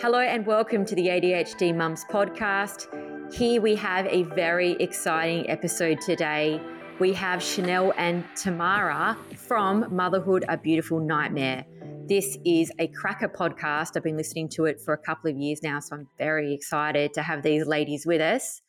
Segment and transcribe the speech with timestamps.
[0.00, 2.86] Hello and welcome to the ADHD Mums podcast.
[3.34, 6.58] Here we have a very exciting episode today.
[6.98, 11.66] We have Shanelle and Tamara from Motherhood A Beautiful Nightmare.
[12.08, 13.90] This is a cracker podcast.
[13.94, 17.12] I've been listening to it for a couple of years now, so I'm very excited
[17.12, 18.62] to have these ladies with us.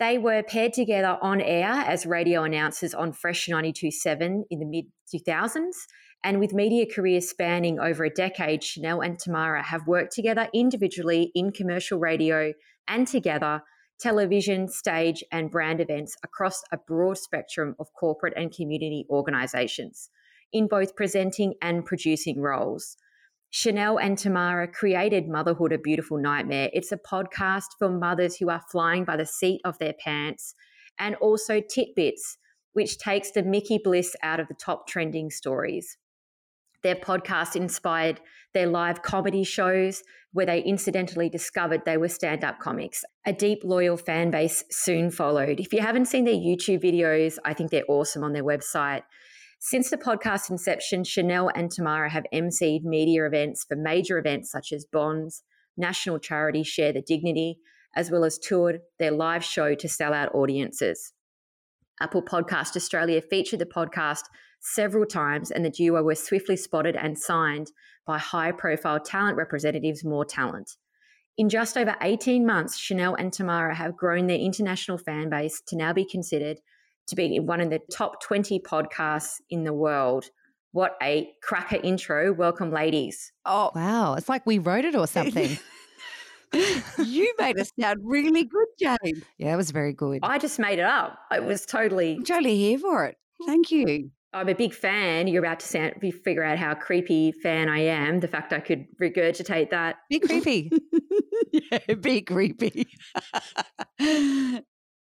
[0.00, 4.86] They were paired together on air as radio announcers on Fresh 92.7 in the mid
[5.14, 5.74] 2000s.
[6.24, 11.30] And with media careers spanning over a decade, Shanelle and Tamara have worked together individually
[11.34, 12.54] in commercial radio
[12.88, 13.62] and together
[14.00, 20.08] television, stage, and brand events across a broad spectrum of corporate and community organisations
[20.50, 22.96] in both presenting and producing roles.
[23.52, 26.70] Shanelle and Tamara created Motherhood a Beautiful Nightmare.
[26.72, 30.54] It's a podcast for mothers who are flying by the seat of their pants,
[31.00, 32.36] and also Titbits,
[32.74, 35.98] which takes the Mickey Bliss out of the top trending stories.
[36.84, 38.20] Their podcast inspired
[38.54, 43.04] their live comedy shows, where they incidentally discovered they were stand up comics.
[43.26, 45.58] A deep, loyal fan base soon followed.
[45.58, 49.02] If you haven't seen their YouTube videos, I think they're awesome on their website.
[49.62, 54.72] Since the podcast inception, Shanelle and Tamara have emceed media events for major events such
[54.72, 55.42] as Bonds,
[55.76, 57.58] national charity Share the Dignity,
[57.94, 61.12] as well as toured their live show to sell out audiences.
[62.00, 64.22] Apple Podcast Australia featured the podcast
[64.60, 67.70] several times, and the duo were swiftly spotted and signed
[68.06, 70.78] by high profile talent representatives More Talent.
[71.36, 75.76] In just over 18 months, Chanel and Tamara have grown their international fan base to
[75.76, 76.60] now be considered
[77.10, 80.30] to be in one of the top 20 podcasts in the world.
[80.72, 82.32] What a cracker intro.
[82.32, 83.32] Welcome, ladies.
[83.44, 84.14] Oh, wow.
[84.14, 85.58] It's like we wrote it or something.
[86.52, 89.22] you made us sound really good, Jane.
[89.38, 90.20] Yeah, it was very good.
[90.22, 91.18] I just made it up.
[91.30, 92.14] It was totally.
[92.14, 93.16] I'm totally here for it.
[93.46, 94.10] Thank you.
[94.32, 95.26] I'm a big fan.
[95.26, 98.20] You're about to sound, figure out how creepy fan I am.
[98.20, 99.96] The fact I could regurgitate that.
[100.08, 100.70] Be creepy.
[101.52, 102.86] yeah, be creepy.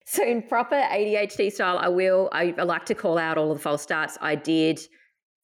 [0.06, 2.30] So in proper ADHD style, I will.
[2.32, 4.18] I, I like to call out all of the false starts.
[4.22, 4.80] I did.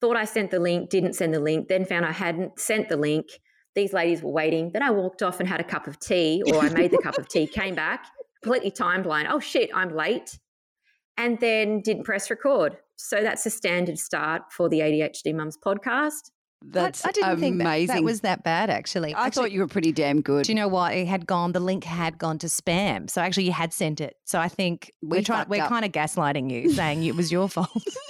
[0.02, 2.98] Thought I sent the link, didn't send the link, then found I hadn't sent the
[2.98, 3.28] link.
[3.76, 4.72] These ladies were waiting.
[4.72, 7.18] Then I walked off and had a cup of tea, or I made the cup
[7.18, 8.06] of tea, came back,
[8.42, 9.28] completely time blind.
[9.30, 10.40] Oh shit, I'm late.
[11.18, 12.78] And then didn't press record.
[12.96, 16.32] So that's a standard start for the ADHD Mums podcast.
[16.62, 17.60] That's I, I didn't amazing.
[17.60, 19.14] think that, that was that bad, actually.
[19.14, 20.44] I actually, thought you were pretty damn good.
[20.46, 20.94] Do you know what?
[20.94, 21.54] It had gone.
[21.54, 23.10] The link had gone to spam.
[23.10, 24.16] So actually, you had sent it.
[24.26, 25.48] So I think We we're trying.
[25.48, 25.70] We're up.
[25.70, 27.70] kind of gaslighting you, saying it was your fault,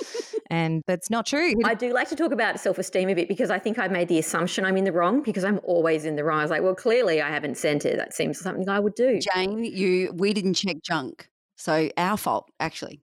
[0.50, 1.54] and that's not true.
[1.64, 4.08] I do like to talk about self esteem a bit because I think I made
[4.08, 6.40] the assumption I'm in the wrong because I'm always in the wrong.
[6.40, 7.98] I was like, well, clearly I haven't sent it.
[7.98, 9.20] That seems something I would do.
[9.36, 11.30] Jane, you we didn't check junk.
[11.56, 13.02] So our fault, actually.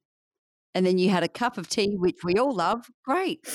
[0.74, 2.86] And then you had a cup of tea, which we all love.
[3.04, 3.46] Great.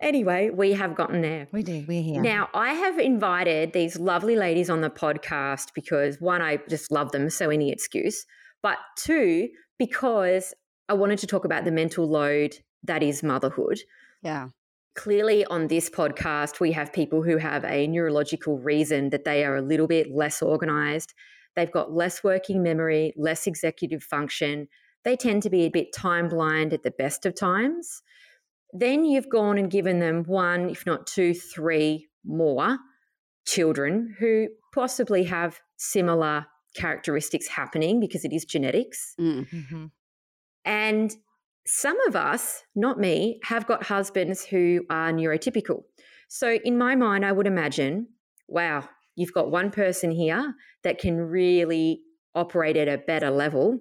[0.00, 1.46] Anyway, we have gotten there.
[1.52, 1.84] we do.
[1.86, 2.22] We're here.
[2.22, 7.12] Now, I have invited these lovely ladies on the podcast because one, I just love
[7.12, 8.24] them, so any excuse.
[8.62, 10.54] But two, because
[10.88, 13.80] I wanted to talk about the mental load that is motherhood.
[14.22, 14.48] Yeah.
[14.96, 19.56] Clearly, on this podcast, we have people who have a neurological reason that they are
[19.56, 21.14] a little bit less organized.
[21.56, 24.66] They've got less working memory, less executive function.
[25.04, 28.02] They tend to be a bit time blind at the best of times.
[28.72, 32.78] Then you've gone and given them one, if not two, three more
[33.46, 39.14] children who possibly have similar characteristics happening because it is genetics.
[39.18, 39.48] Mm.
[39.48, 39.90] Mhm.
[40.64, 41.16] And
[41.66, 45.82] some of us, not me, have got husbands who are neurotypical.
[46.28, 48.08] So, in my mind, I would imagine,
[48.48, 50.54] wow, you've got one person here
[50.84, 52.02] that can really
[52.34, 53.80] operate at a better level.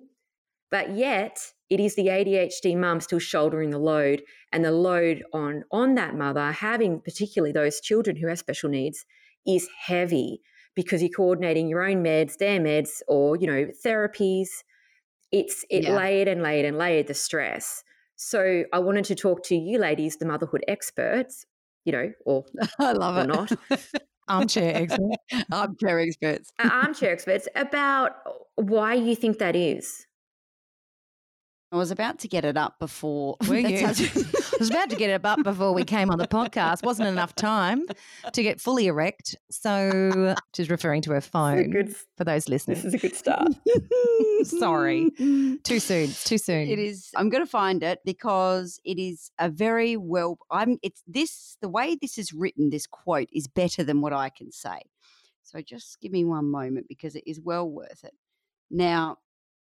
[0.72, 5.64] But yet, it is the ADHD mum still shouldering the load, and the load on
[5.72, 9.06] on that mother having particularly those children who have special needs
[9.46, 10.42] is heavy
[10.76, 14.50] because you're coordinating your own meds, their meds, or you know therapies.
[15.32, 15.96] It's it Yeah.
[15.96, 17.84] layered and layered and layered the stress.
[18.16, 21.46] So I wanted to talk to you ladies, the motherhood experts,
[21.86, 22.46] you know, or
[22.80, 23.28] I love Or it.
[23.28, 23.52] not.
[24.28, 25.18] Armchair expert.
[25.52, 26.52] Armchair experts.
[26.60, 28.12] armchair experts about
[28.56, 30.06] why you think that is.
[31.72, 33.38] I was about to get it up before.
[33.48, 33.78] Were you?
[33.86, 33.90] I
[34.60, 36.84] was about to get it up before we came on the podcast.
[36.84, 37.86] Wasn't enough time
[38.34, 39.36] to get fully erect.
[39.52, 42.82] So she's referring to her This is a phone good, for those listeners.
[42.82, 43.50] this is a good start.
[44.44, 45.12] Sorry.
[45.64, 46.10] Too soon.
[46.24, 46.68] Too soon.
[46.68, 47.12] It is.
[47.16, 50.40] I'm going to find it because it is a very well.
[50.50, 50.80] I'm.
[50.82, 51.58] It's this.
[51.62, 54.82] The way this is written, this quote is better than what I can say.
[55.44, 58.14] So just give me one moment because it is well worth it.
[58.72, 59.18] Now,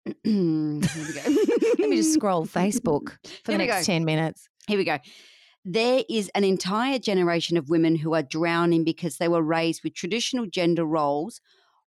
[0.05, 1.21] here we go.
[1.79, 3.93] Let me just scroll Facebook for Here the next go.
[3.93, 4.49] 10 minutes.
[4.67, 4.97] Here we go.
[5.63, 9.93] There is an entire generation of women who are drowning because they were raised with
[9.93, 11.39] traditional gender roles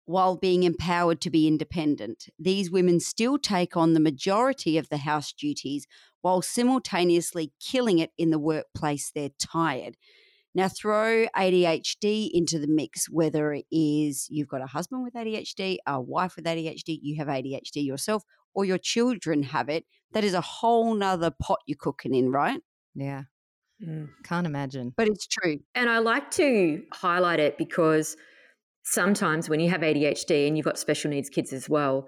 [0.05, 2.29] while being empowered to be independent.
[2.39, 5.87] These women still take on the majority of the house duties
[6.23, 9.97] while simultaneously killing it in the workplace they're tired.
[10.55, 15.79] Now, throw ADHD into the mix, whether it is you've got a husband with ADHD,
[15.87, 18.23] a wife with ADHD, you have ADHD yourself,
[18.55, 19.85] or your children have it.
[20.13, 22.61] That is a whole nother pot you're cooking in, right?
[22.95, 23.23] Yeah.
[23.83, 24.11] Mm.
[24.25, 24.93] Can't imagine.
[24.97, 25.61] But it's true.
[25.75, 28.17] And I like to highlight it because
[28.85, 32.07] sometimes when you have ADHD and you've got special needs kids as well,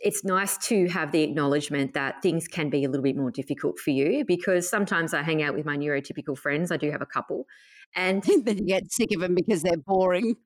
[0.00, 3.78] it's nice to have the acknowledgement that things can be a little bit more difficult
[3.78, 6.70] for you because sometimes I hang out with my neurotypical friends.
[6.70, 7.46] I do have a couple.
[7.94, 10.36] And then you get sick of them because they're boring.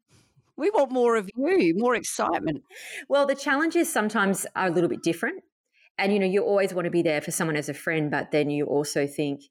[0.57, 2.63] We want more of you, more excitement.
[3.09, 5.43] Well, the challenges sometimes are a little bit different.
[5.99, 8.31] And, you know, you always want to be there for someone as a friend, but
[8.31, 9.43] then you also think,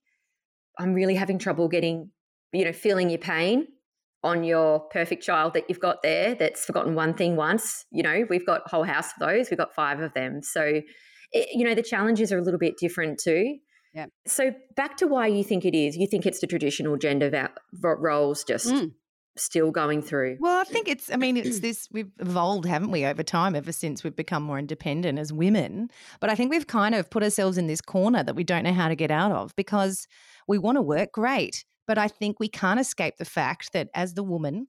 [0.77, 2.11] I'm really having trouble getting,
[2.53, 3.67] you know, feeling your pain
[4.23, 7.85] on your perfect child that you've got there that's forgotten one thing once.
[7.91, 9.49] You know, we've got a whole house of those.
[9.49, 10.41] We've got five of them.
[10.43, 10.81] So,
[11.31, 13.57] it, you know, the challenges are a little bit different too.
[13.93, 14.07] Yeah.
[14.27, 15.97] So back to why you think it is.
[15.97, 18.91] You think it's the traditional gender va- roles just mm.
[19.35, 20.37] still going through.
[20.39, 21.11] Well, I think it's.
[21.11, 21.87] I mean, it's this.
[21.91, 23.55] We've evolved, haven't we, over time?
[23.55, 25.89] Ever since we've become more independent as women.
[26.19, 28.73] But I think we've kind of put ourselves in this corner that we don't know
[28.73, 30.07] how to get out of because
[30.47, 34.13] we want to work great but I think we can't escape the fact that as
[34.13, 34.67] the woman,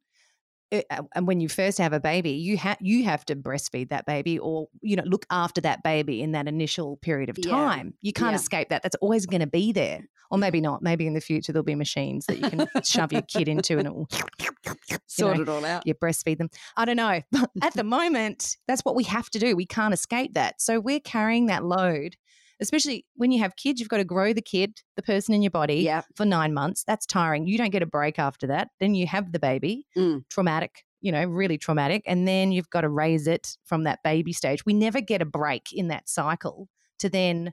[0.73, 0.81] eh,
[1.15, 4.39] and when you first have a baby, you have you have to breastfeed that baby,
[4.39, 7.89] or you know look after that baby in that initial period of time.
[7.89, 8.09] Yeah.
[8.09, 8.37] You can't yeah.
[8.37, 8.83] escape that.
[8.83, 10.01] That's always going to be there,
[10.31, 10.81] or maybe not.
[10.81, 13.87] Maybe in the future there'll be machines that you can shove your kid into and
[13.87, 14.09] it will
[15.07, 15.87] sort know, it all out.
[15.87, 16.49] You breastfeed them.
[16.79, 19.55] I don't know, but at the moment, that's what we have to do.
[19.57, 20.63] We can't escape that.
[20.63, 22.17] So we're carrying that load
[22.61, 25.51] especially when you have kids, you've got to grow the kid, the person in your
[25.51, 26.05] body yep.
[26.15, 26.85] for nine months.
[26.87, 27.47] That's tiring.
[27.47, 28.69] You don't get a break after that.
[28.79, 30.23] Then you have the baby, mm.
[30.29, 32.03] traumatic, you know, really traumatic.
[32.07, 34.65] And then you've got to raise it from that baby stage.
[34.67, 36.69] We never get a break in that cycle
[36.99, 37.53] to then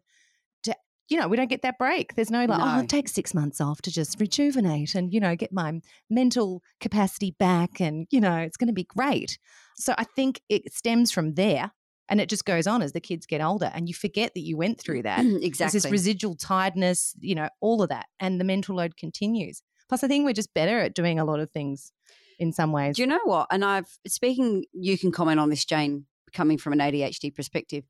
[0.64, 0.76] to
[1.10, 2.16] you know, we don't get that break.
[2.16, 2.56] There's no like, no.
[2.56, 6.62] oh, I'll take six months off to just rejuvenate and, you know, get my mental
[6.82, 9.40] capacity back and, you know, it's going to be great.
[9.78, 11.72] So I think it stems from there
[12.10, 14.58] and it just goes on as the kids get older and you forget that you
[14.58, 15.20] went through that.
[15.20, 19.62] exactly There's this residual tiredness you know all of that and the mental load continues.
[19.90, 21.92] Plus i think we're just better at doing a lot of things
[22.40, 22.96] in some ways.
[22.96, 23.48] Do you know what?
[23.52, 27.84] And i've speaking you can comment on this jane coming from an adhd perspective.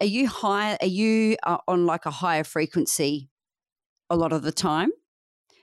[0.00, 3.30] Are you high are you uh, on like a higher frequency
[4.10, 4.90] a lot of the time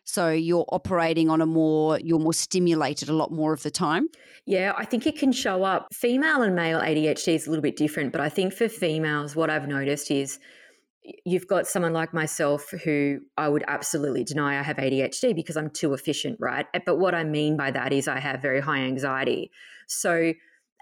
[0.09, 4.07] so you're operating on a more you're more stimulated a lot more of the time
[4.45, 7.77] yeah i think it can show up female and male adhd is a little bit
[7.77, 10.39] different but i think for females what i've noticed is
[11.25, 15.69] you've got someone like myself who I would absolutely deny I have ADHD because I'm
[15.69, 16.65] too efficient, right?
[16.73, 19.51] Eh, but what I mean by that is I have very high anxiety.
[19.87, 20.33] So,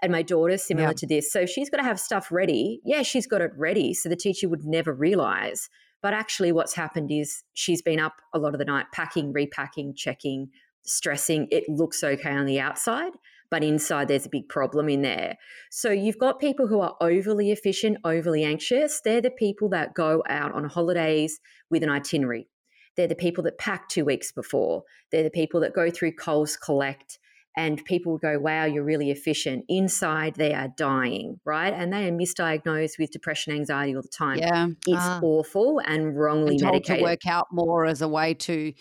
[0.02, 0.94] and my daughter's similar yeah.
[0.94, 1.32] to this.
[1.32, 2.80] So she's got to have stuff ready.
[2.84, 3.94] Yeah, she's got it ready.
[3.94, 5.68] So the teacher would never realize
[6.02, 9.94] but actually, what's happened is she's been up a lot of the night packing, repacking,
[9.94, 10.50] checking,
[10.84, 11.48] stressing.
[11.50, 13.12] It looks okay on the outside,
[13.50, 15.36] but inside there's a big problem in there.
[15.70, 19.00] So you've got people who are overly efficient, overly anxious.
[19.00, 21.40] They're the people that go out on holidays
[21.70, 22.48] with an itinerary.
[22.96, 24.82] They're the people that pack two weeks before.
[25.12, 27.18] They're the people that go through Coles Collect
[27.58, 29.64] and people would go, wow, you're really efficient.
[29.68, 31.74] Inside, they are dying, right?
[31.74, 34.38] And they are misdiagnosed with depression, anxiety all the time.
[34.38, 34.68] Yeah.
[34.86, 36.98] It's uh, awful and wrongly and medicated.
[36.98, 38.72] to work out more as a way to,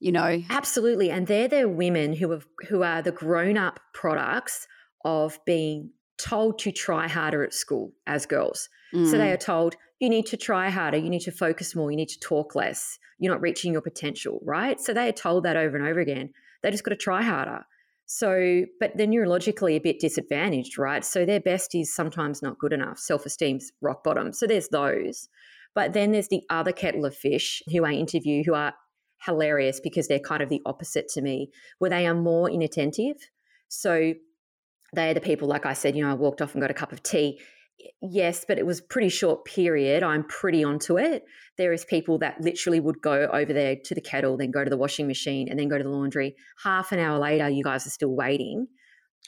[0.00, 0.42] you know.
[0.50, 1.12] Absolutely.
[1.12, 4.66] And they're the women who have who are the grown-up products
[5.04, 8.68] of being told to try harder at school as girls.
[8.92, 9.08] Mm.
[9.08, 9.34] So they mm.
[9.34, 12.18] are told, you need to try harder, you need to focus more, you need to
[12.18, 14.80] talk less, you're not reaching your potential, right?
[14.80, 16.30] So they are told that over and over again.
[16.62, 17.64] They just got to try harder.
[18.10, 21.04] So, but they're neurologically a bit disadvantaged, right?
[21.04, 22.98] So their best is sometimes not good enough.
[22.98, 24.32] Self esteem's rock bottom.
[24.32, 25.28] So there's those.
[25.74, 28.72] But then there's the other kettle of fish who I interview who are
[29.26, 31.50] hilarious because they're kind of the opposite to me,
[31.80, 33.16] where they are more inattentive.
[33.68, 34.14] So
[34.94, 36.74] they are the people, like I said, you know, I walked off and got a
[36.74, 37.38] cup of tea
[38.02, 40.02] yes, but it was pretty short period.
[40.02, 41.24] I'm pretty onto it.
[41.56, 44.70] There is people that literally would go over there to the kettle, then go to
[44.70, 46.36] the washing machine, and then go to the laundry.
[46.62, 48.68] Half an hour later, you guys are still waiting.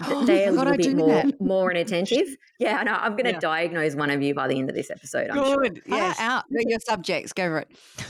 [0.02, 1.40] Oh, They're a little bit more that.
[1.40, 2.37] more inattentive.
[2.59, 2.95] Yeah, I know.
[2.95, 3.40] I'm going to yeah.
[3.40, 5.30] diagnose one of you by the end of this episode.
[5.30, 5.83] I'm Good.
[5.87, 5.97] Sure.
[5.97, 6.21] Yes.
[6.21, 6.45] Out.
[6.50, 7.33] Your subjects.
[7.33, 7.69] Go for it.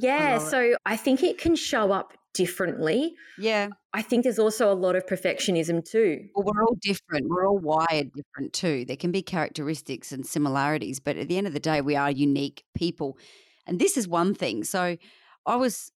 [0.00, 0.38] Yeah.
[0.40, 0.78] I so it.
[0.86, 3.16] I think it can show up differently.
[3.36, 3.70] Yeah.
[3.92, 6.28] I think there's also a lot of perfectionism too.
[6.36, 7.28] Well, we're all different.
[7.28, 8.84] We're all wired different too.
[8.84, 12.12] There can be characteristics and similarities, but at the end of the day, we are
[12.12, 13.18] unique people.
[13.66, 14.62] And this is one thing.
[14.62, 14.96] So
[15.46, 15.90] I was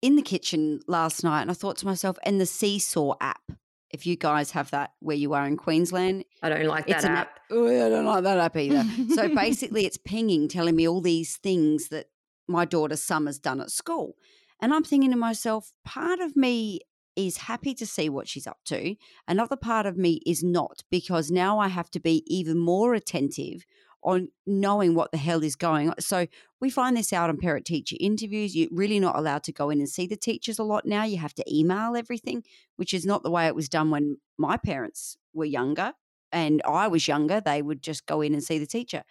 [0.00, 3.42] in the kitchen last night and I thought to myself, and the Seesaw app,
[3.90, 7.10] if you guys have that where you are in Queensland, I don't like that an
[7.16, 7.40] app.
[7.50, 8.84] Oh, I don't like that app either.
[9.12, 12.06] so basically, it's pinging, telling me all these things that
[12.46, 14.14] my daughter Summer's done at school.
[14.60, 16.80] And I'm thinking to myself, part of me
[17.16, 18.96] is happy to see what she's up to.
[19.28, 23.64] Another part of me is not, because now I have to be even more attentive
[24.02, 25.98] on knowing what the hell is going on.
[25.98, 26.26] So
[26.60, 28.54] we find this out on parent teacher interviews.
[28.54, 31.04] You're really not allowed to go in and see the teachers a lot now.
[31.04, 32.44] You have to email everything,
[32.76, 35.94] which is not the way it was done when my parents were younger
[36.32, 37.40] and I was younger.
[37.40, 39.04] They would just go in and see the teacher.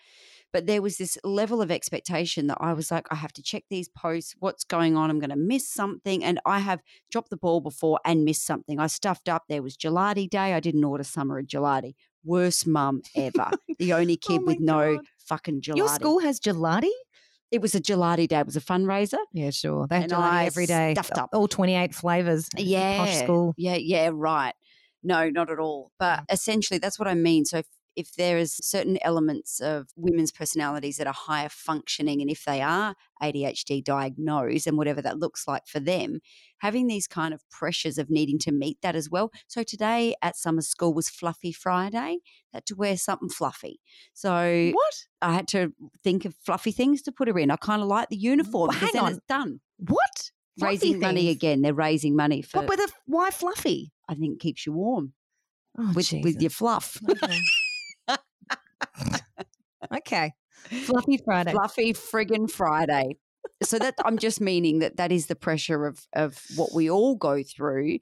[0.53, 3.63] But there was this level of expectation that I was like, I have to check
[3.69, 4.35] these posts.
[4.39, 5.09] What's going on?
[5.09, 6.23] I'm going to miss something.
[6.23, 6.81] And I have
[7.11, 8.79] dropped the ball before and missed something.
[8.79, 9.43] I stuffed up.
[9.49, 10.53] There was gelati day.
[10.53, 13.49] I didn't order summer gelati worst mum ever.
[13.79, 15.77] the only oh kid Oh with no fucking gelati.
[15.77, 16.89] Your school has gelati?
[17.51, 18.39] It was a gelati day.
[18.39, 19.17] It was a fundraiser.
[19.31, 19.87] Yeah, sure.
[19.87, 20.93] They have And gelati I every day.
[20.93, 21.29] stuffed up.
[21.33, 22.49] All 28 flavors.
[22.57, 22.97] Yeah.
[22.97, 23.53] Posh school.
[23.57, 24.53] Yeah, yeah, right.
[25.03, 25.91] No, not at all.
[25.99, 27.45] But essentially, that's what I mean.
[27.45, 27.61] So
[27.95, 32.61] if, there is certain elements of women's personalities that are higher functioning, and if they
[32.61, 36.19] are ADHD diagnosed, and whatever that looks like for them,
[36.59, 39.31] having these kind of pressures of needing to meet that as well.
[39.47, 42.19] So today at summer school was Fluffy Friday.
[42.53, 43.79] Had to wear something fluffy.
[44.13, 44.93] So What?
[45.21, 45.73] I had to
[46.03, 47.51] think of fluffy things to put her in.
[47.51, 49.11] I kind of like the uniform Well, because then on.
[49.13, 49.59] it's done.
[49.77, 50.31] What?
[50.59, 51.61] Fluffy raising money again.
[51.63, 52.61] They're raising money for.
[52.61, 53.91] But with a why fluffy?
[54.07, 55.13] I think it keeps you warm
[55.77, 56.99] Oh, with with your fluff.
[57.09, 57.39] Okay.
[59.97, 60.33] okay.
[60.85, 61.51] Fluffy Friday.
[61.51, 63.17] Fluffy friggin' Friday.
[63.61, 67.15] So that I'm just meaning that that is the pressure of of what we all
[67.15, 67.99] go through.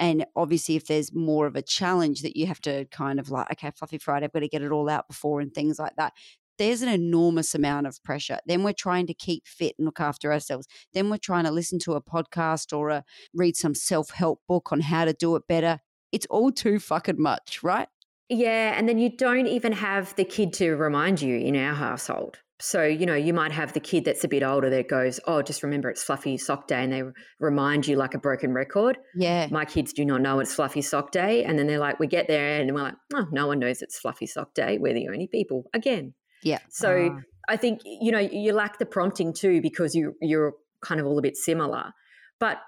[0.00, 3.50] And obviously, if there's more of a challenge that you have to kind of like,
[3.52, 6.12] okay, Fluffy Friday, I've got to get it all out before and things like that.
[6.58, 8.38] There's an enormous amount of pressure.
[8.46, 10.66] Then we're trying to keep fit and look after ourselves.
[10.92, 14.72] Then we're trying to listen to a podcast or a, read some self help book
[14.72, 15.80] on how to do it better.
[16.12, 17.88] It's all too fucking much, right?
[18.28, 22.38] Yeah, and then you don't even have the kid to remind you in our household.
[22.60, 25.42] So, you know, you might have the kid that's a bit older that goes, Oh,
[25.42, 26.84] just remember it's Fluffy Sock Day.
[26.84, 27.02] And they
[27.40, 28.96] remind you like a broken record.
[29.14, 29.48] Yeah.
[29.50, 31.44] My kids do not know it's Fluffy Sock Day.
[31.44, 33.98] And then they're like, We get there and we're like, Oh, no one knows it's
[33.98, 34.78] Fluffy Sock Day.
[34.78, 36.14] We're the only people again.
[36.42, 36.60] Yeah.
[36.70, 37.20] So Ah.
[37.48, 41.18] I think, you know, you lack the prompting too because you, you're kind of all
[41.18, 41.92] a bit similar.
[42.38, 42.60] But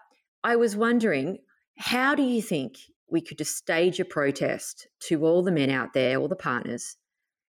[0.42, 1.38] I was wondering,
[1.78, 2.74] how do you think
[3.10, 6.96] we could just stage a protest to all the men out there, all the partners,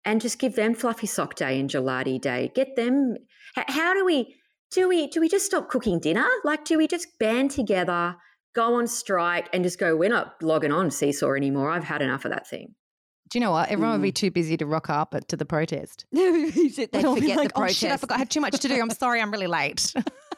[0.04, 2.50] and just give them fluffy sock day and gelati day?
[2.54, 3.16] Get them.
[3.56, 4.34] How do we?
[4.70, 5.06] Do we?
[5.08, 6.26] Do we just stop cooking dinner?
[6.44, 8.16] Like, do we just band together,
[8.54, 9.94] go on strike, and just go?
[9.96, 11.70] We're not logging on Seesaw anymore.
[11.70, 12.74] I've had enough of that thing.
[13.30, 13.70] Do you know what?
[13.70, 14.00] Everyone Mm.
[14.00, 16.04] would be too busy to rock up at- to the protest.
[16.12, 16.50] they
[16.90, 17.78] They'd all be forget like, the oh protest.
[17.80, 18.14] shit, I forgot.
[18.16, 18.80] I had too much to do.
[18.80, 19.92] I'm sorry, I'm really late.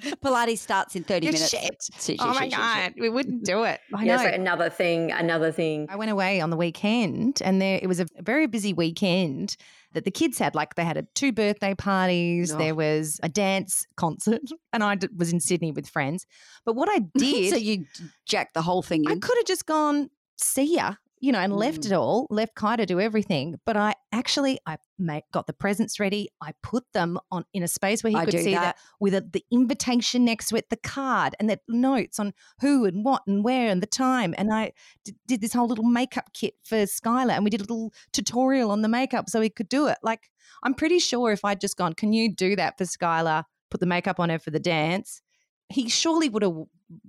[0.24, 1.50] Pilates starts in 30 Yeah, minutes.
[1.50, 1.76] shit.
[2.00, 2.94] Shit, oh shit, my shit, shit, god, shit.
[3.00, 3.80] we wouldn't do it.
[3.94, 4.22] I yeah, know.
[4.22, 5.10] so another thing.
[5.12, 5.86] Another thing.
[5.90, 9.56] I went away on the weekend and there it was a very busy weekend
[9.92, 10.54] that the kids had.
[10.54, 12.58] Like they had a, two birthday parties, Oh.
[12.58, 14.42] there was a dance concert,
[14.72, 16.26] and I d- was in Sydney with friends.
[16.64, 17.86] But what I did, so you
[18.26, 21.82] jacked the whole thing I could have just gone, see ya, you know, and left
[21.82, 21.86] Mm.
[21.86, 23.60] it all, left Kai to do everything.
[23.66, 26.30] But I actually, I made, got the presents ready.
[26.40, 28.60] I put them on in a space where he I could see that.
[28.62, 32.86] that with a, the invitation next to it, the card, and the notes on who
[32.86, 34.34] and what and where and the time.
[34.38, 34.72] And I
[35.04, 38.70] d- did this whole little makeup kit for Skylar, and we did a little tutorial
[38.70, 39.98] on the makeup so he could do it.
[40.02, 40.30] Like,
[40.62, 43.44] I'm pretty sure if I'd just gone, can you do that for Skylar?
[43.70, 45.22] Put the makeup on her for the dance.
[45.70, 46.56] He surely would have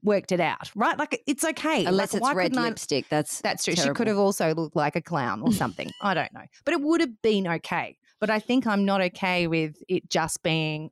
[0.03, 0.97] worked it out, right?
[0.97, 1.85] Like it's okay.
[1.85, 3.09] Unless Like, it's red couldn't I- lipstick.
[3.09, 3.75] That's that's true.
[3.75, 5.89] She could have also looked like a clown or something.
[6.01, 6.45] I don't know.
[6.65, 7.97] But it would have been okay.
[8.19, 10.91] But I think I'm not okay with it just being,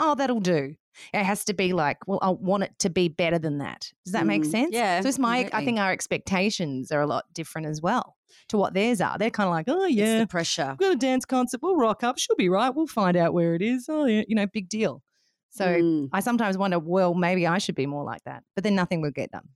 [0.00, 0.74] oh, that'll do.
[1.14, 3.92] It has to be like, well, I want it to be better than that.
[4.04, 4.74] Does that make Mm, sense?
[4.74, 8.16] yeah, So it's my, I think our expectations are a lot different as well
[8.48, 9.16] to what theirs are.
[9.18, 10.74] They're kind of like, oh, It's yeah, the pressure.
[10.78, 11.60] we've got a dance concert.
[11.62, 12.18] We'll rock up.
[12.18, 12.74] She'll be right.
[12.74, 13.86] We'll find out where it is.
[13.88, 15.02] Oh, yeah, you know, big deal.
[15.50, 16.08] So Mm.
[16.12, 18.44] I sometimes wonder, well, maybe I should be more like that.
[18.54, 19.48] But then nothing will get done.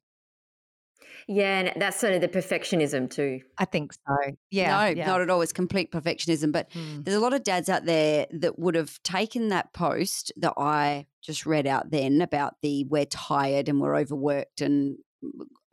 [1.29, 3.41] Yeah, and that's sort of the perfectionism too.
[3.59, 4.17] I think so.
[4.51, 4.71] Yeah.
[4.71, 5.07] no, yeah.
[5.07, 5.43] not at all.
[5.43, 6.51] It's complete perfectionism.
[6.53, 7.03] But Hmm.
[7.03, 11.07] there's a lot of dads out there that would have taken that post that I
[11.23, 14.97] just read out then about the we're tired and we're overworked and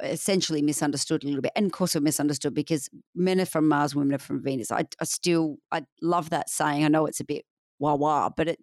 [0.03, 1.53] essentially misunderstood a little bit.
[1.55, 4.71] And of course, we're misunderstood because men are from Mars, women are from Venus.
[4.71, 6.83] I, I still, I love that saying.
[6.83, 7.45] I know it's a bit
[7.79, 8.59] wah wah, but it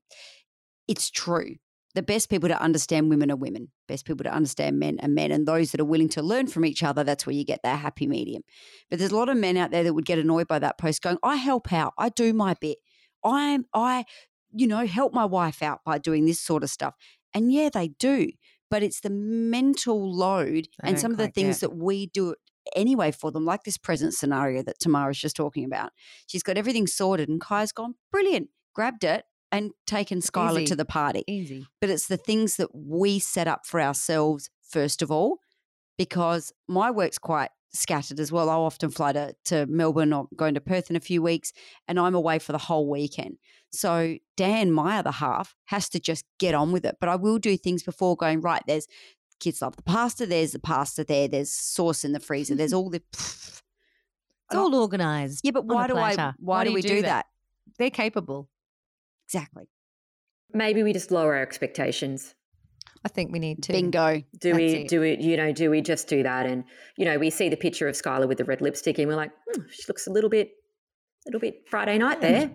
[0.89, 1.57] it's true.
[1.95, 3.69] The best people to understand women are women.
[3.87, 5.31] Best people to understand men are men.
[5.31, 7.79] And those that are willing to learn from each other, that's where you get that
[7.79, 8.43] happy medium.
[8.91, 11.03] But there's a lot of men out there that would get annoyed by that post
[11.03, 11.95] going, I help out.
[11.97, 12.79] I do my bit.
[13.25, 14.05] I'm, I,
[14.53, 16.95] you know, help my wife out by doing this sort of stuff.
[17.33, 18.31] And yeah, they do.
[18.71, 21.71] but it's the mental load and some of the things get.
[21.71, 22.35] that we do
[22.75, 25.93] anyway for them, like this present scenario that Tamara's just talking about.
[26.27, 29.25] She's got everything sorted, and Kai's gone, brilliant, grabbed it
[29.55, 30.67] and taken Skylar Easy.
[30.67, 31.25] to the party.
[31.27, 31.67] Easy.
[31.81, 35.39] But it's the things that we set up for ourselves first of all,
[35.97, 38.51] because my work's quite scattered as well.
[38.51, 41.53] I'll often fly to, to Melbourne or going to Perth in a few weeks,
[41.87, 43.39] and I'm away for the whole weekend.
[43.71, 46.97] So Dan, my other half, has to just get on with it.
[47.01, 48.87] But I will do things before going, right, there's
[49.41, 52.91] kids love the pasta, there's the pasta there, there's sauce in the freezer, there's all
[52.91, 53.03] the
[54.51, 55.41] It's all organized.
[55.43, 56.37] Yeah, but why do I platter.
[56.39, 57.27] why, do, you we do that?
[57.79, 58.49] They're capable.
[59.35, 59.69] Exactly.
[60.53, 62.35] Maybe we just lower our expectations.
[63.05, 63.73] I think we need to.
[63.73, 64.23] Bingo.
[64.39, 64.89] Do That's we it.
[64.89, 65.21] do it?
[65.21, 66.47] You know, do we just do that?
[66.47, 66.65] And
[66.97, 69.33] you know, we see the picture of Skylar with the red lipstick, and we're like,
[69.53, 70.51] hmm, she looks a little bit,
[71.27, 72.53] little bit Friday night there.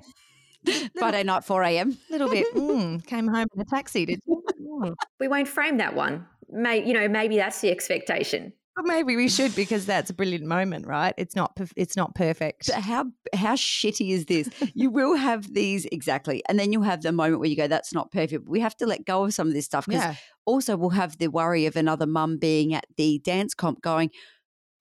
[0.98, 1.98] Friday night, 4 a.m.
[2.09, 2.48] A little bit.
[2.55, 4.41] Mm, came home in a taxi, did you?
[4.62, 4.95] Mm.
[5.19, 6.25] We won't frame that one.
[6.50, 8.53] May you know, maybe that's the expectation.
[8.79, 11.13] But maybe we should because that's a brilliant moment, right?
[11.17, 11.59] It's not.
[11.75, 12.67] It's not perfect.
[12.67, 14.48] But how how shitty is this?
[14.74, 17.93] you will have these exactly, and then you'll have the moment where you go, "That's
[17.93, 20.15] not perfect." We have to let go of some of this stuff because Yeah.
[20.45, 24.12] also we'll have the worry of another mum being at the dance comp going,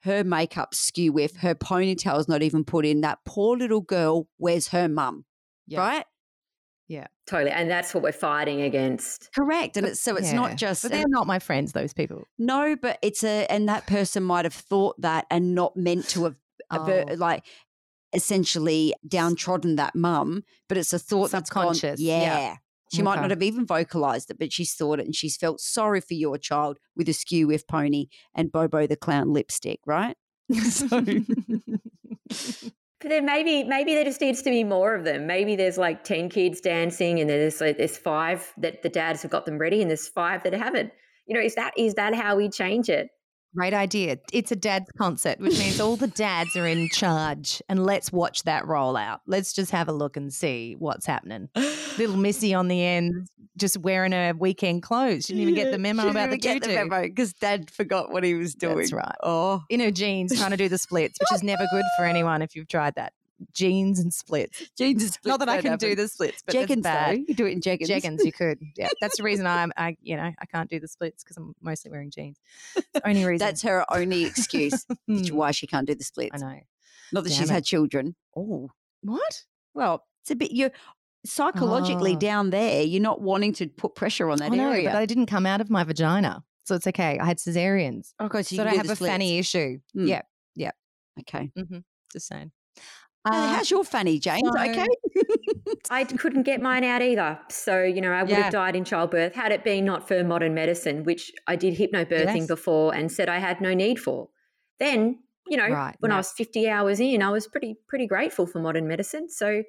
[0.04, 3.00] her makeup skew with her ponytail's not even put in.
[3.00, 5.24] That poor little girl, where's her mum?
[5.66, 5.80] Yeah.
[5.80, 6.04] Right?
[7.26, 9.30] Totally, and that's what we're fighting against.
[9.34, 9.76] Correct.
[9.76, 11.72] And it's so it's not just But they're not my friends.
[11.72, 12.24] Those people.
[12.38, 16.24] no, but it's a and that person might have thought that and not meant to
[16.24, 16.36] have
[16.72, 17.14] aver- Oh.
[17.14, 17.44] like
[18.14, 21.94] essentially downtrodden that mum, but it's a thought that's gone, yeah.
[21.98, 22.56] yeah.
[22.90, 26.00] She might not have even vocalized it, but she's thought it and she's felt sorry
[26.00, 30.16] for your child with a skew with pony and Bobo the clown lipstick, right?
[30.70, 31.04] so,
[33.00, 35.26] But then maybe maybe there just needs to be more of them.
[35.26, 39.30] Maybe there's like ten kids dancing, and there's like there's five that the dads have
[39.30, 40.92] got them ready, and there's five that haven't.
[41.26, 43.10] You know, is that is that how we change it?
[43.54, 44.18] Great idea.
[44.32, 47.62] It's a dad's concert, which means all the dads are in charge.
[47.68, 49.20] And let's watch that roll out.
[49.26, 51.48] Let's just have a look and see what's happening.
[51.96, 55.26] Little Missy on the end, just wearing her weekend clothes.
[55.26, 56.88] She didn't even get the memo about the tutu.
[57.08, 58.76] because Dad forgot what he was doing.
[58.78, 59.14] That's right.
[59.22, 62.42] Oh, In her jeans, trying to do the splits, which is never good for anyone
[62.42, 63.12] if you've tried that.
[63.52, 64.68] Jeans and splits.
[64.76, 65.26] jeans and splits.
[65.26, 67.16] Not that I can don't do the splits, but that's Jeggings, bad.
[67.18, 67.24] though.
[67.28, 67.88] You do it in jeggings.
[67.88, 68.58] Jeggings, you could.
[68.76, 69.72] Yeah, that's the reason I'm.
[69.76, 72.38] I you know I can't do the splits because I'm mostly wearing jeans.
[73.04, 73.46] Only reason.
[73.46, 76.42] That's her only excuse Hmm, why she can't do the splits.
[76.42, 76.60] I know.
[77.12, 77.52] Not that Damn she's it.
[77.52, 78.16] had children.
[78.36, 78.70] Oh,
[79.02, 79.44] What?
[79.72, 80.72] well, it's a bit you're
[81.24, 82.18] psychologically Oh.
[82.18, 82.82] down there.
[82.82, 84.88] You're not wanting to put pressure on that I know, area.
[84.90, 87.18] but I didn't come out of my vagina, so it's okay.
[87.18, 89.10] I had cesareans, okay, so, so, you I have a splits.
[89.12, 89.78] fanny issue.
[89.94, 90.06] Hmm.
[90.06, 90.22] Yeah,
[91.20, 91.50] Okay.
[92.12, 92.52] just saying.
[93.32, 94.48] Uh, how's your fanny, James?
[94.54, 94.86] so- okay.
[95.90, 97.38] I couldn't get mine out either.
[97.50, 98.42] So, you know, I would Yeah.
[98.42, 102.36] have died in childbirth had it been not for modern medicine, which I did hypnobirthing
[102.36, 102.46] Yes.
[102.46, 104.28] before and said I had no need for.
[104.78, 108.46] Then, you know, Right, when I was 50 hours in, I was pretty pretty grateful
[108.46, 109.28] for modern medicine.
[109.30, 109.62] So,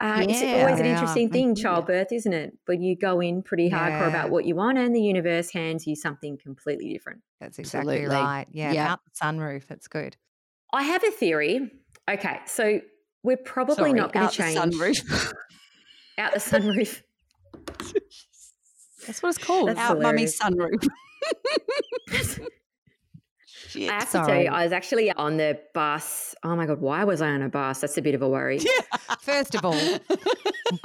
[0.00, 2.52] uh, it's Yeah, always an interesting thing, childbirth, isn't it?
[2.66, 4.08] When you go in pretty hardcore Yeah.
[4.08, 7.22] about what you want and the universe hands you something completely different.
[7.40, 8.16] That's exactly Absolutely.
[8.24, 8.46] right.
[8.52, 8.92] Yeah, Yeah.
[8.92, 9.66] out the sunroof.
[9.66, 10.16] That's good.
[10.72, 11.70] I have a theory.
[12.08, 12.80] Okay, so
[13.22, 15.32] we're probably Sorry, not going out to the change sunroof.
[16.18, 17.02] out the sunroof.
[19.06, 19.68] That's what it's called.
[19.68, 20.86] That's out mummy's sunroof.
[23.68, 23.90] Shit.
[23.90, 26.34] I have to tell you, I was actually on the bus.
[26.42, 27.80] Oh my god, why was I on a bus?
[27.80, 28.60] That's a bit of a worry.
[29.20, 29.74] First of all,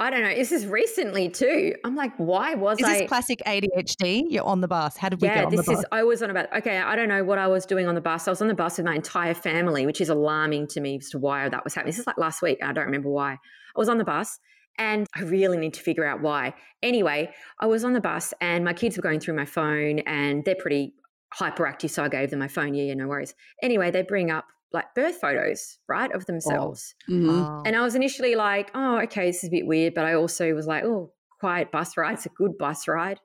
[0.00, 0.34] I don't know.
[0.34, 1.74] This is recently too.
[1.84, 2.92] I'm like, why was is I?
[2.92, 4.24] this is classic ADHD?
[4.28, 4.96] You're on the bus.
[4.96, 5.80] How did we yeah, get on this the bus?
[5.80, 5.86] is.
[5.92, 6.54] I was on about.
[6.56, 8.26] Okay, I don't know what I was doing on the bus.
[8.26, 11.10] I was on the bus with my entire family, which is alarming to me as
[11.10, 11.92] to why that was happening.
[11.92, 12.58] This is like last week.
[12.62, 13.32] I don't remember why.
[13.32, 13.38] I
[13.76, 14.38] was on the bus.
[14.78, 16.54] And I really need to figure out why.
[16.82, 20.42] Anyway, I was on the bus and my kids were going through my phone and
[20.46, 20.94] they're pretty
[21.38, 21.90] hyperactive.
[21.90, 22.74] So I gave them my phone.
[22.74, 23.34] Yeah, yeah, no worries.
[23.62, 26.94] Anyway, they bring up like birth photos, right, of themselves.
[27.10, 27.28] Mhm.
[27.30, 27.62] Oh.
[27.66, 29.94] And I was initially like, oh, okay, this is a bit weird.
[29.94, 32.14] But I also was like, oh, quiet bus ride.
[32.14, 33.18] It's a good bus ride.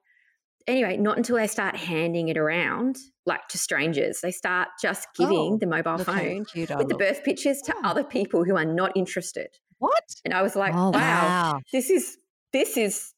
[0.68, 5.38] Anyway, not until they start handing it around, like to strangers, they start just giving
[5.54, 7.00] Oh, the mobile phone cute with the look.
[7.00, 7.82] birth pictures to Oh.
[7.86, 9.48] other people who are not interested.
[9.80, 10.04] what?
[10.26, 12.18] And I was like, oh, wow, this is
[12.52, 13.14] this is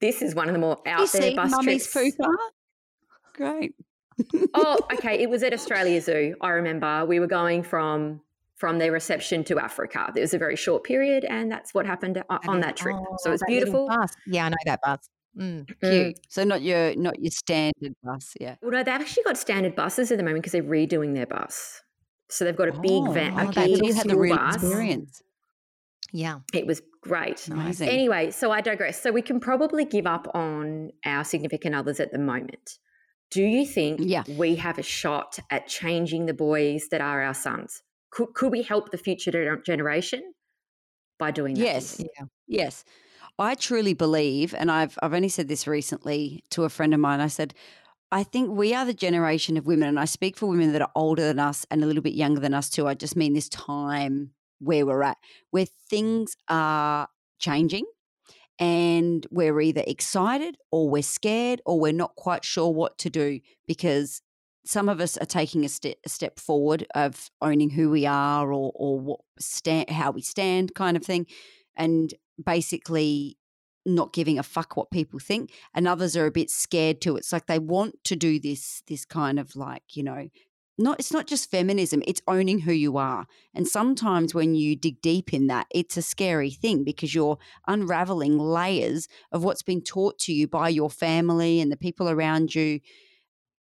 [0.00, 2.16] this is one of the more you out there see bus mummy's trips.
[2.18, 2.34] fupa?
[3.34, 3.74] Great.
[4.54, 5.20] Oh, okay.
[5.22, 6.34] It was at Australia Zoo.
[6.40, 8.20] I remember we were going from
[8.56, 10.10] from their reception to Africa.
[10.14, 12.96] There was a very short period, and that's what happened on that trip.
[13.18, 13.88] so Oh, it's that little beautiful.
[13.88, 14.12] bus.
[14.26, 15.08] Yeah, I know that bus.
[15.38, 15.64] Mm.
[15.82, 15.90] Mm.
[15.90, 16.18] Cute.
[16.28, 18.56] So not your not your standard bus, yeah.
[18.60, 21.80] Well, no, they've actually got standard buses at the moment because they're redoing their bus.
[22.28, 24.56] So they've got a big Oh, van, okay, big so you had the real bus.
[24.56, 25.22] experience.
[26.12, 26.40] Yeah.
[26.52, 27.46] It was great.
[27.48, 27.88] Amazing.
[27.88, 29.00] Anyway, so I digress.
[29.00, 32.78] So we can probably give up on our significant others at the moment.
[33.30, 34.24] Do you think Yeah.
[34.36, 37.82] we have a shot at changing the boys that are our sons?
[38.10, 40.34] Could, could we help the future generation
[41.18, 41.60] by doing that?
[41.60, 42.00] Yes.
[42.00, 42.26] Yeah.
[42.48, 42.84] Yes.
[43.38, 47.20] I truly believe, and I've I've only said this recently to a friend of mine.
[47.20, 47.54] I said,
[48.12, 50.90] I think we are the generation of women, and I speak for women that are
[50.94, 52.86] older than us and a little bit younger than us too.
[52.86, 55.16] I just mean this time where we're at,
[55.52, 57.84] where things are changing
[58.60, 63.40] and we're either excited or we're scared or we're not quite sure what to do
[63.66, 64.20] because
[64.66, 65.68] some of us are taking a,
[66.04, 70.74] a step forward of owning who we are or or what stand how we stand
[70.74, 71.26] kind of thing
[71.76, 73.38] and basically
[73.86, 77.16] not giving a fuck what people think and others are a bit scared too.
[77.16, 80.28] It's like they want to do this this kind of like you know
[80.80, 83.26] not it's not just feminism it's owning who you are.
[83.54, 87.38] And sometimes when you dig deep in that it's a scary thing because you're
[87.68, 92.54] unraveling layers of what's been taught to you by your family and the people around
[92.54, 92.80] you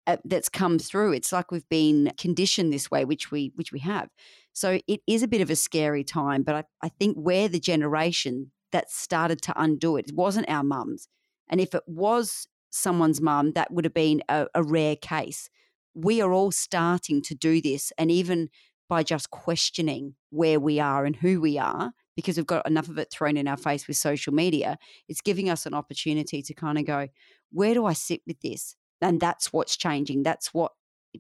[0.08, 1.14] uh, that's come through.
[1.14, 4.10] It's like we've been conditioned this way which we which we have.
[4.54, 7.60] So it is a bit of a scary time but i, I think we're the
[7.60, 10.10] generation that started to undo it.
[10.10, 11.08] It wasn't our mums.
[11.50, 15.50] And if it was someone's mum that would have been a, a rare case
[15.94, 18.50] we are all starting to do this and even
[18.88, 22.98] by just questioning where we are and who we are because we've got enough of
[22.98, 26.78] it thrown in our face with social media it's giving us an opportunity to kind
[26.78, 27.08] of go
[27.52, 28.76] where do i sit with this?
[29.02, 30.24] And that's what's changing.
[30.24, 30.74] That's what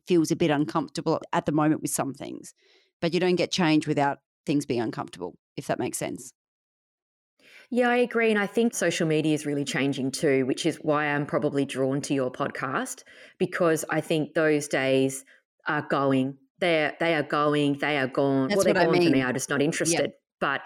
[0.06, 2.54] feels a bit uncomfortable at the moment with some things
[3.02, 6.32] but you don't get change without things being uncomfortable if that makes sense
[7.72, 8.32] Yeah, I agree.
[8.32, 12.02] And I think social media is really changing too, which is why I'm probably drawn
[12.02, 13.04] to your podcast
[13.38, 15.24] because I think those days
[15.68, 16.38] are going.
[16.60, 18.48] They're they are going, they are gone.
[18.48, 19.22] That's well, they're what I gone for me.
[19.22, 20.12] I'm just not interested.
[20.42, 20.62] But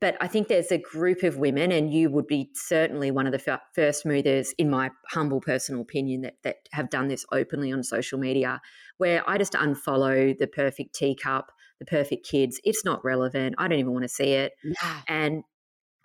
[0.00, 3.32] but I think there's a group of women, and you would be certainly one of
[3.32, 7.72] the fir- first movers, in my humble personal opinion, that that have done this openly
[7.72, 8.60] on social media,
[8.98, 12.60] where I just unfollow the perfect teacup, the perfect kids.
[12.64, 13.56] It's not relevant.
[13.58, 15.00] I don't even want to see it nah.
[15.06, 15.42] and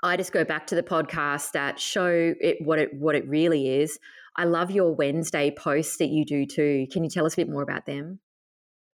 [0.03, 3.81] I just go back to the podcast that show it what it what it really
[3.81, 3.99] is.
[4.35, 6.87] I love your Wednesday posts that you do too.
[6.91, 8.19] Can you tell us a bit more about them?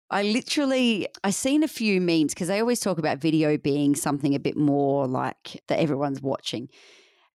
[0.09, 4.35] I literally I seen a few memes because they always talk about video being something
[4.35, 6.69] a bit more like that everyone's watching.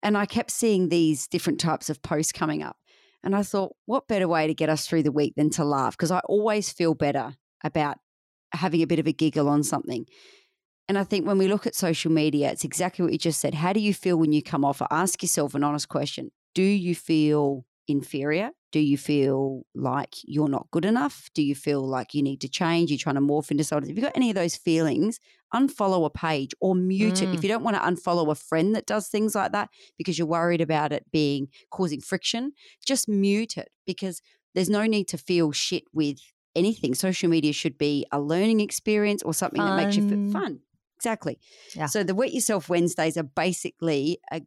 [0.04, 2.78] And I kept seeing these different types of posts coming up.
[3.24, 5.98] And I thought, what better way to get us through the week than to laugh?
[5.98, 7.98] Because I always feel better about
[8.54, 10.06] having a bit of a giggle on something.
[10.88, 13.54] And I think when we look at social media, it's exactly what you just said.
[13.54, 14.82] How do you feel when you come off?
[14.90, 16.32] Ask yourself an honest question.
[16.56, 18.52] Do you feel inferior?
[18.72, 21.30] Do you feel like you're not good enough?
[21.34, 22.90] Do you feel like you need to change?
[22.90, 23.90] You're trying to morph into something.
[23.90, 25.20] If you've got any of those feelings,
[25.54, 27.30] unfollow a page or mute it.
[27.34, 27.44] If Mm.
[27.44, 30.62] you don't want to unfollow a friend that does things like that because you're worried
[30.62, 32.52] about it being causing friction,
[32.86, 34.22] just mute it because
[34.54, 36.18] there's no need to feel shit with
[36.56, 36.94] anything.
[36.94, 40.60] Social media should be a learning experience or something that makes you feel Fun.
[40.98, 41.40] Exactly.
[41.76, 41.86] Yeah.
[41.88, 44.42] So the Wet Yourself Wednesdays are basically a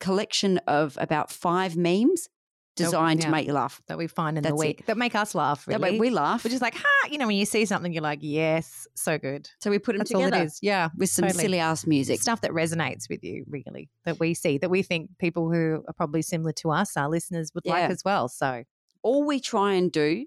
[0.00, 2.28] collection of about five memes
[2.76, 3.26] designed yeah.
[3.26, 3.80] to make you laugh.
[3.88, 4.66] that we find in the That's it.
[4.66, 5.64] week that make us laugh.
[5.64, 6.44] That Really, way we laugh.
[6.44, 7.08] which is like, ha!
[7.10, 9.48] You know, when you see something, you're like, yes, so good.
[9.60, 10.58] so we put them That's all together it is.
[10.60, 11.42] Yeah, with some totally.
[11.42, 12.20] silly ass music.
[12.20, 15.94] stuff that resonates with you, really, that we see, that we think people who are
[15.94, 17.72] probably similar to us, our listeners, would Yeah.
[17.72, 18.28] like as well.
[18.28, 18.64] So,
[19.02, 20.26] All we try and do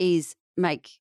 [0.00, 0.98] is make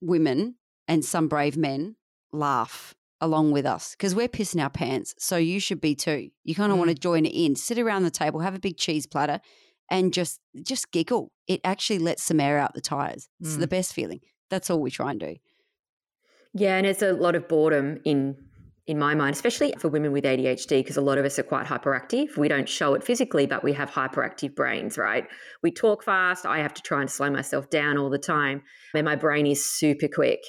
[0.00, 0.56] women
[0.88, 1.94] and some brave men
[2.32, 5.14] laugh along with us because we're pissing our pants.
[5.18, 6.28] So you should be too.
[6.44, 9.06] You kind of want to join in, sit around the table, have a big cheese
[9.06, 9.40] platter,
[9.90, 11.32] and just just giggle.
[11.46, 13.28] It actually lets some air out the tires.
[13.40, 13.60] It's Mm.
[13.60, 14.20] the best feeling.
[14.50, 15.36] That's all we try and do.
[16.54, 18.36] Yeah, and it's a lot of boredom in
[18.88, 21.66] in my mind, especially for women with ADHD, because a lot of us are quite
[21.66, 22.36] hyperactive.
[22.36, 25.24] We don't show it physically, but we have hyperactive brains, right?
[25.62, 26.44] We talk fast.
[26.44, 28.62] I have to try and slow myself down all the time.
[28.92, 30.40] And my brain is super quick.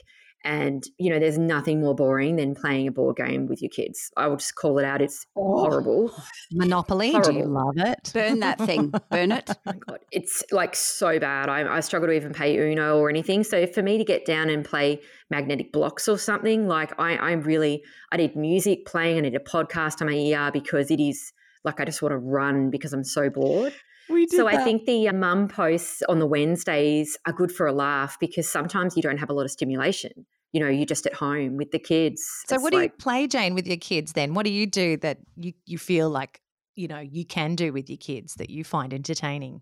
[0.43, 4.11] And, you know, there's nothing more boring than playing a board game with your kids.
[4.17, 5.01] I will just call it out.
[5.01, 6.11] It's oh, horrible.
[6.51, 8.11] Monopoly, do you love it?
[8.13, 8.93] Burn that thing.
[9.09, 9.49] Burn it.
[9.65, 9.99] Oh my God.
[10.11, 11.47] It's like so bad.
[11.47, 13.43] I, I struggle to even play Uno or anything.
[13.43, 17.41] So for me to get down and play magnetic blocks or something, like I, I'm
[17.41, 19.17] really, I need music playing.
[19.17, 21.31] I need a podcast on my ear because it is
[21.63, 23.73] like I just want to run because I'm so bored.
[24.09, 27.71] We So I think the uh, mum posts on the Wednesdays are good for a
[27.73, 30.11] laugh because sometimes you don't have a lot of stimulation.
[30.51, 32.21] You know, you're just at home with the kids.
[32.47, 34.33] So, It's what do like- you play, Jane, with your kids then?
[34.33, 36.41] What do you do that you, you feel like,
[36.75, 39.61] you know, you can do with your kids that you find entertaining?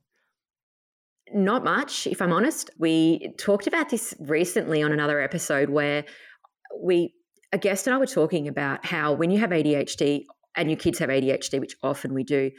[1.34, 2.70] Not much, if I'm honest.
[2.78, 6.04] We talked about this recently on another episode where
[6.82, 7.14] we,
[7.54, 10.26] a guest and I were talking about how when you have ADHD
[10.58, 12.52] and your kids have ADHD, which often we do,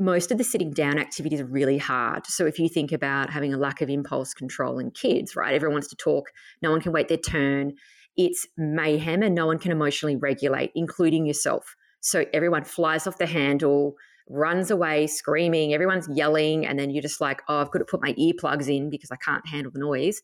[0.00, 2.26] most of the sitting down activities are really hard.
[2.26, 5.54] So if you think about having a lack of impulse control in kids, right?
[5.54, 6.30] Everyone wants to talk,
[6.62, 7.74] no one can wait their turn.
[8.16, 11.76] It's mayhem and no one can emotionally regulate, including yourself.
[12.00, 13.94] So everyone flies off the handle,
[14.28, 18.02] runs away screaming, everyone's yelling, and then you're just like, oh, I've got to put
[18.02, 20.22] my earplugs in because I can't handle the noise.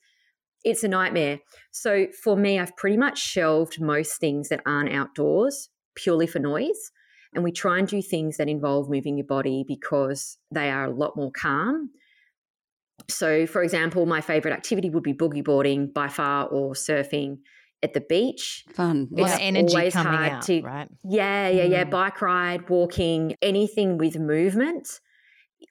[0.64, 1.40] It's a nightmare.
[1.70, 6.92] So for me, I've pretty much shelved most things that aren't outdoors purely for noise.
[7.34, 10.90] And we try and do things that involve moving your body because they are a
[10.90, 11.90] lot more calm.
[13.08, 17.38] So, for example, my favorite activity would be boogie boarding by far or surfing
[17.82, 18.64] at the beach.
[18.72, 19.08] Fun.
[19.10, 20.88] Lot of energy coming out, to, right?
[21.04, 21.84] Yeah, yeah, yeah.
[21.84, 21.90] Mm.
[21.90, 24.88] Bike ride, walking, anything with movement,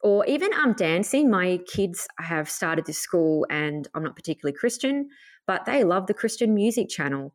[0.01, 1.29] or even um dancing.
[1.29, 5.09] My kids have started this school, and I'm not particularly Christian,
[5.47, 7.33] but they love the Christian music channel.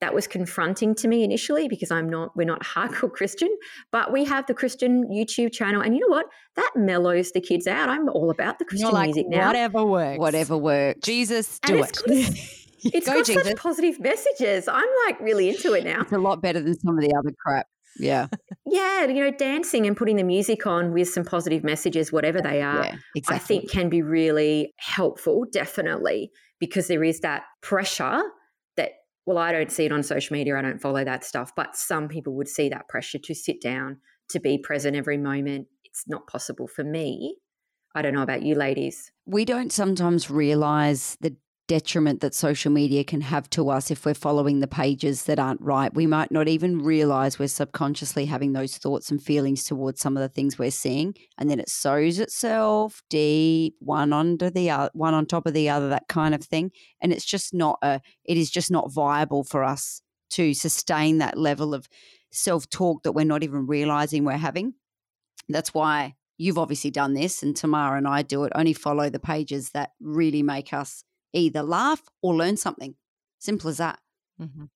[0.00, 2.34] That was confronting to me initially because I'm not.
[2.36, 3.48] We're not hardcore Christian,
[3.92, 6.26] but we have the Christian YouTube channel, and you know what?
[6.56, 7.88] That mellows the kids out.
[7.88, 9.48] I'm all about the Christian You're like, music now.
[9.48, 10.18] whatever works.
[10.18, 11.00] Whatever works.
[11.02, 12.56] Jesus, And do it's it.
[12.82, 13.46] It's Go, got Jesus.
[13.46, 14.66] such positive messages.
[14.66, 16.00] I'm like really into it now.
[16.00, 17.66] It's a lot better than some of the other crap.
[17.98, 18.28] Yeah.
[18.66, 22.62] Yeah, you know, dancing and putting the music on with some positive messages, whatever they
[22.62, 22.96] are, yeah.
[23.16, 23.34] Exactly.
[23.34, 28.24] I think can be really helpful, definitely, because there is that pressure that,
[29.26, 32.08] well, I don't see it on social media, I don't follow that stuff, but some
[32.08, 33.98] people would see that pressure to sit down,
[34.30, 35.66] to be present every moment.
[35.84, 37.36] It's not possible for me.
[37.94, 39.10] I don't know about you ladies.
[39.26, 41.36] we don't sometimes realize the
[41.70, 45.60] detriment that social media can have to us if we're following the pages that aren't
[45.60, 45.94] right.
[45.94, 50.20] We might not even realize we're subconsciously having those thoughts and feelings towards some of
[50.20, 55.14] the things we're seeing, and then it sows itself deep, one under the other, one
[55.14, 56.72] on top of the other, that kind of thing.
[57.00, 58.00] And it's just not a.
[58.24, 61.88] It is just not viable for us to sustain that level of
[62.32, 64.74] self talk that we're not even realizing we're having.
[65.48, 68.50] That's why you've obviously done this, and Tamara and I do it.
[68.56, 72.94] Only follow the pages that really make us either laugh or learn something.
[73.38, 74.00] Simple as that.
[74.40, 74.68] Mhm.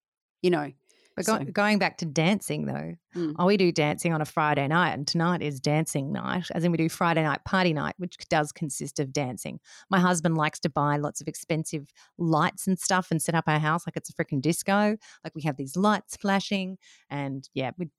[0.43, 0.73] You know.
[1.17, 3.37] But go, So- going back to dancing though, Mm.
[3.39, 6.73] oh, we do dancing on a Friday night, and tonight is dancing night, as in
[6.73, 9.61] we do Friday night party night, which does consist of dancing.
[9.89, 13.61] My husband likes to buy lots of expensive lights and stuff and set up our
[13.61, 14.97] house like it's a freaking disco.
[15.23, 17.91] Like we have these lights flashing, and yeah, we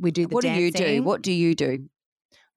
[0.00, 1.02] we do the What do you do?
[1.04, 1.88] What do you do?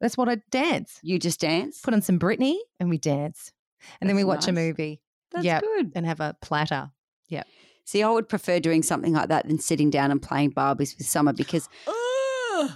[0.01, 0.97] That's what I dance.
[1.03, 1.81] You just dance?
[1.81, 3.53] Put on some Britney and we dance,
[4.01, 5.01] and then we That's watch a movie
[5.31, 5.61] That's Yep.
[5.61, 5.91] good.
[5.95, 6.91] and have a platter.
[7.27, 7.43] Yeah.
[7.85, 11.07] See, I would prefer doing something like that than sitting down and playing Barbies with
[11.07, 11.67] Summer because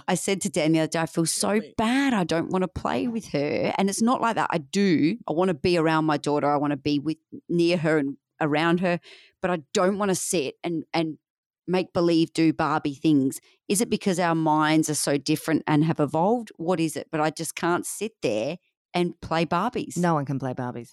[0.08, 2.14] I said to Dan the other day, I feel so bad.
[2.14, 3.72] I don't want to play with her.
[3.76, 4.48] And it's not like that.
[4.50, 5.18] I do.
[5.28, 6.50] I want to be around my daughter.
[6.50, 8.98] I want to be with near her and around her,
[9.42, 11.18] but I don't want to sit and and
[11.66, 13.40] make believe do Barbie things.
[13.68, 16.50] Is it because our minds are so different and have evolved?
[16.56, 17.08] What is it?
[17.10, 18.58] But I just can't sit there
[18.92, 19.96] and play Barbies.
[19.96, 20.90] No one can play Barbies.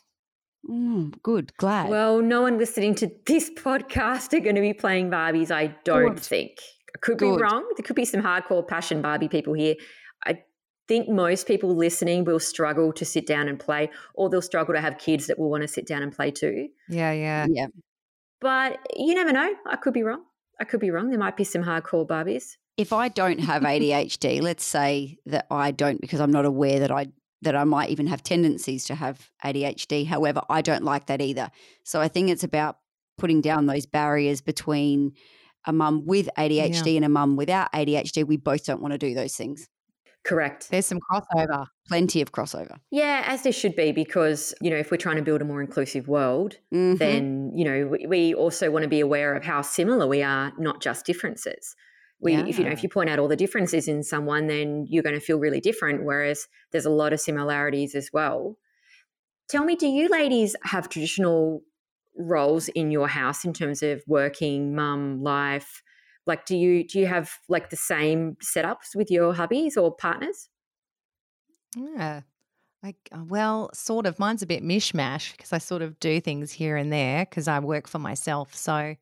[0.70, 1.56] Mm, good.
[1.58, 1.90] Glad.
[1.90, 6.16] Well, no one listening to this podcast are going to be playing Barbies, I don't
[6.16, 6.20] Good.
[6.24, 6.52] think.
[6.96, 7.38] I could Good.
[7.38, 7.68] be wrong.
[7.78, 9.76] There could be some hardcore passion Barbie people here.
[10.26, 10.44] I
[10.88, 14.82] think most people listening will struggle to sit down and play, or they'll struggle to
[14.82, 16.68] have kids that will want to sit down and play too.
[16.90, 17.48] Yeah, yeah.
[17.50, 17.68] yeah.
[18.40, 19.54] But you never know.
[19.68, 20.24] I could be wrong.
[20.60, 21.10] I could be wrong.
[21.10, 22.58] There might be some hardcore Barbies.
[22.78, 26.92] if I don't have ADHD, let's say that I don't because I'm not aware that
[26.92, 27.08] I
[27.42, 30.06] that I might even have tendencies to have ADHD.
[30.06, 31.50] However, I don't like that either.
[31.84, 32.78] So I think it's about
[33.18, 35.14] putting down those barriers between
[35.66, 38.26] a mum with ADHD and a mum without ADHD.
[38.26, 39.68] We both don't want to do those things.
[40.24, 40.70] Correct.
[40.70, 41.66] There's some crossover.
[41.88, 42.78] Plenty of crossover.
[42.92, 45.62] Yeah, as there should be, because, you know, if we're trying to build a more
[45.62, 46.98] inclusive world, Mhm.
[47.00, 50.54] then you know we, we also want to be aware of how similar we are,
[50.60, 51.76] not just differences.
[52.22, 55.04] We, if you know, if you point out all the differences in someone, then you're
[55.04, 56.04] going to feel really different.
[56.04, 58.58] Whereas there's a lot of similarities as well.
[59.50, 61.62] Tell me, do you ladies have traditional
[62.18, 65.82] roles in your house in terms of working, mum, life?
[66.28, 70.50] Like, do you do you have like the same setups with your hubbies or partners?
[71.76, 72.22] Yeah.
[72.84, 74.18] Like, uh, well, sort of.
[74.18, 77.60] Mine's a bit mishmash because I sort of do things here and there because I
[77.60, 78.56] work for myself.
[78.56, 78.96] So,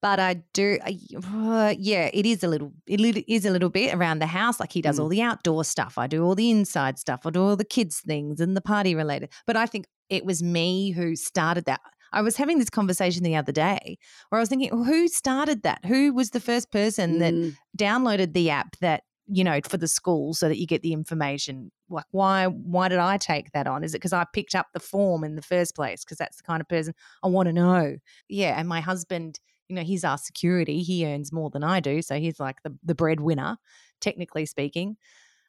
[0.00, 4.20] but I do, uh, yeah, it is a little, it is a little bit around
[4.20, 4.60] the house.
[4.60, 5.02] Like he does Mm.
[5.02, 5.98] all the outdoor stuff.
[5.98, 7.20] I do all the inside stuff.
[7.26, 9.30] I do all the kids things and the party related.
[9.46, 11.80] But I think it was me who started that.
[12.12, 15.84] I was having this conversation the other day where I was thinking, who started that?
[15.84, 17.54] Who was the first person that Mm.
[17.76, 21.70] downloaded the app that you know for the school so that you get the information
[21.90, 24.80] like why why did i take that on is it because i picked up the
[24.80, 27.94] form in the first place because that's the kind of person i want to know
[28.30, 32.00] yeah and my husband you know he's our security he earns more than i do
[32.02, 33.56] so he's like the, the breadwinner
[34.00, 34.96] technically speaking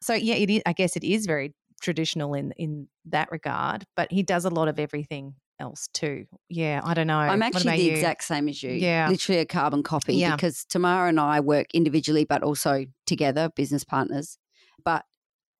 [0.02, 0.62] So yeah, it is.
[0.64, 4.68] I guess it is very traditional in in that regard, but he does a lot
[4.68, 6.24] of everything else too.
[6.48, 7.18] Yeah, I don't know.
[7.18, 7.92] I'm actually the you?
[7.92, 8.72] exact same as you.
[8.72, 9.08] Yeah.
[9.10, 10.36] Literally a carbon copy Yeah.
[10.36, 14.38] because Tamara and I work individually but also together, business partners.
[14.84, 15.04] But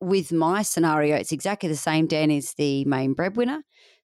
[0.00, 2.06] with my scenario, it's exactly the same.
[2.06, 3.62] Dan is the main breadwinner.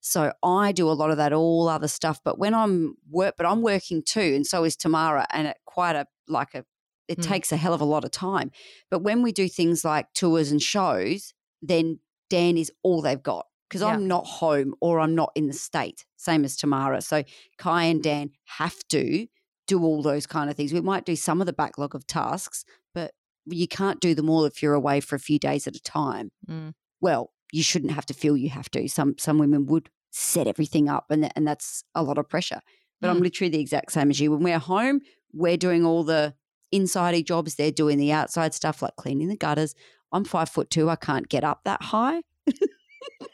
[0.09, 2.21] So I do a lot of that all other stuff.
[2.25, 5.97] But when I'm work but I'm working too, and so is Tamara, and it quite
[5.97, 6.65] a like a
[7.09, 7.23] it Mm.
[7.23, 8.51] takes a hell of a lot of time.
[8.91, 13.47] But when we do things like tours and shows, then Dan is all they've got
[13.69, 13.89] because Yeah.
[13.89, 17.01] I'm not home or I'm not in the state, same as Tamara.
[17.01, 17.23] So
[17.59, 19.29] Kai and Dan have to
[19.69, 20.73] do all those kind of things.
[20.73, 22.65] We might do some of the backlog of tasks,
[22.95, 23.13] but
[23.45, 26.31] you can't do them all if you're away for a few days at a time.
[26.49, 26.75] Mm.
[27.01, 28.89] Well, you shouldn't have to feel you have to.
[28.89, 32.61] Some some women would set everything up, and and that's a lot of pressure.
[33.01, 33.23] But I'm Mm.
[33.25, 34.31] literally the exact same as you.
[34.33, 35.01] When we're home,
[35.33, 36.35] we're doing all the
[36.75, 37.55] insidey jobs.
[37.57, 39.75] They're doing the outside stuff like cleaning the gutters.
[40.13, 40.89] I'm five foot two.
[40.89, 42.23] I can't get up that high.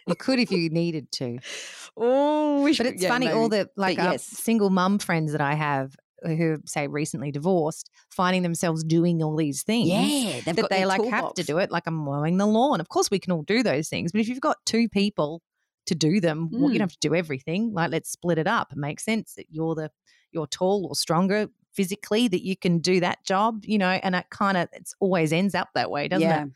[0.08, 1.38] You could if you needed to.
[1.94, 4.24] Oh, But it's funny, all the like uh, yes.
[4.24, 9.62] single mum friends that I have who say recently divorced, finding themselves doing all these
[9.62, 9.88] things.
[9.88, 11.70] yeah, that they like have to do it.
[11.70, 12.80] Like I'm mowing the lawn.
[12.80, 15.42] Of course, we can all do those things, but if you've got two people
[15.86, 16.78] to do them, well, you Mm.
[16.78, 17.72] don't have to do everything.
[17.72, 18.72] Like let's split it up.
[18.72, 19.90] It makes sense that you're the
[20.30, 23.64] you're tall or stronger physically that you can do that job.
[23.66, 26.44] You know, and it kind of it's always ends up that way, doesn't yeah.
[26.44, 26.50] it?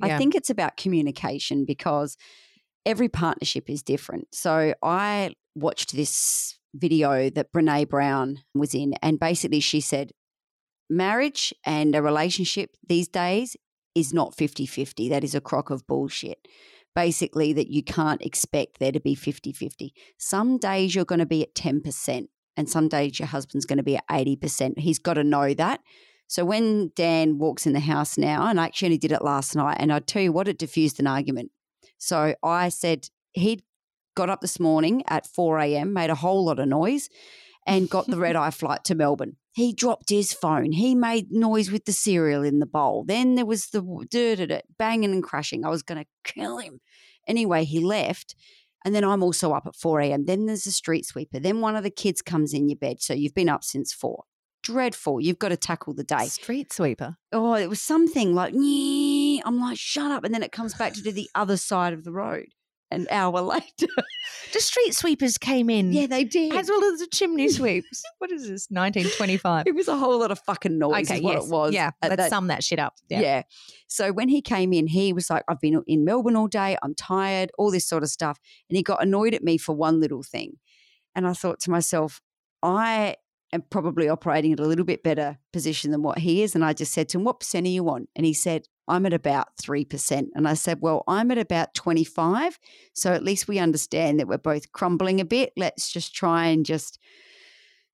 [0.00, 2.16] I think it's about communication because
[2.84, 4.26] every partnership is different.
[4.34, 10.10] So I watched this video that Brene Brown was in, and basically she said,
[10.90, 13.56] marriage and a relationship these days
[13.94, 15.08] is not 50 50.
[15.08, 16.48] That is a crock of bullshit.
[16.94, 19.94] Basically, that you can't expect there to be 50 50.
[20.18, 23.82] Some days you're going to be at 10%, and some days your husband's going to
[23.82, 24.78] be at 80%.
[24.78, 25.80] He's got to know that.
[26.28, 29.54] So when Dan walks in the house now, and I actually only did it last
[29.54, 31.50] night, and I tell you what, it diffused an argument.
[31.98, 33.62] So I said he'd
[34.14, 37.08] got up this morning at 4 a.m., made a whole lot of noise,
[37.66, 39.36] and got the red eye flight to Melbourne.
[39.52, 40.72] He dropped his phone.
[40.72, 43.04] He made noise with the cereal in the bowl.
[43.06, 45.64] Then there was the dirt at it, banging and crashing.
[45.64, 46.80] I was going to kill him.
[47.28, 48.34] Anyway, he left.
[48.84, 50.24] And then I'm also up at 4 a.m.
[50.24, 51.38] Then there's a street sweeper.
[51.38, 53.00] Then one of the kids comes in your bed.
[53.00, 54.24] So you've been up since four.
[54.62, 55.20] Dreadful.
[55.20, 56.26] You've got to tackle the day.
[56.26, 57.16] street sweeper.
[57.32, 58.54] Oh, it was something like.
[58.54, 60.24] I'm like, shut up.
[60.24, 62.46] And then it comes back to do the other side of the road
[62.94, 63.86] an hour later.
[64.52, 65.92] The street sweepers came in.
[65.92, 66.54] yeah, they did.
[66.54, 68.02] As well as the chimney sweeps.
[68.18, 68.66] what is this?
[68.70, 69.66] 1925.
[69.66, 71.44] It was a whole lot of fucking noise, is what yes.
[71.44, 71.72] it was.
[71.74, 72.94] Yeah, let's that- sum that shit up.
[73.08, 73.20] yeah.
[73.20, 73.42] Yeah.
[73.88, 76.76] So when he came in, he was like, I've been in Melbourne all day.
[76.82, 78.38] I'm tired, all this sort of stuff.
[78.70, 80.54] And he got annoyed at me for one little thing.
[81.14, 82.20] And I thought to myself,
[82.62, 83.16] I
[83.52, 86.54] am probably operating at a little bit better position than what he is.
[86.54, 88.08] And I just said to him, What percent are you on?
[88.16, 90.28] And he said, I'm at about 3%.
[90.34, 92.58] And I said, Well, I'm at about 25.
[92.94, 95.52] So at least we understand that we're both crumbling a bit.
[95.56, 96.98] Let's just try and just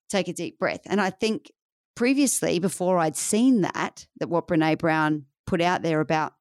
[0.08, 0.80] take a deep breath.
[0.86, 1.52] And I think
[1.94, 6.34] previously, before I'd seen that, that what Brene Brown put out there about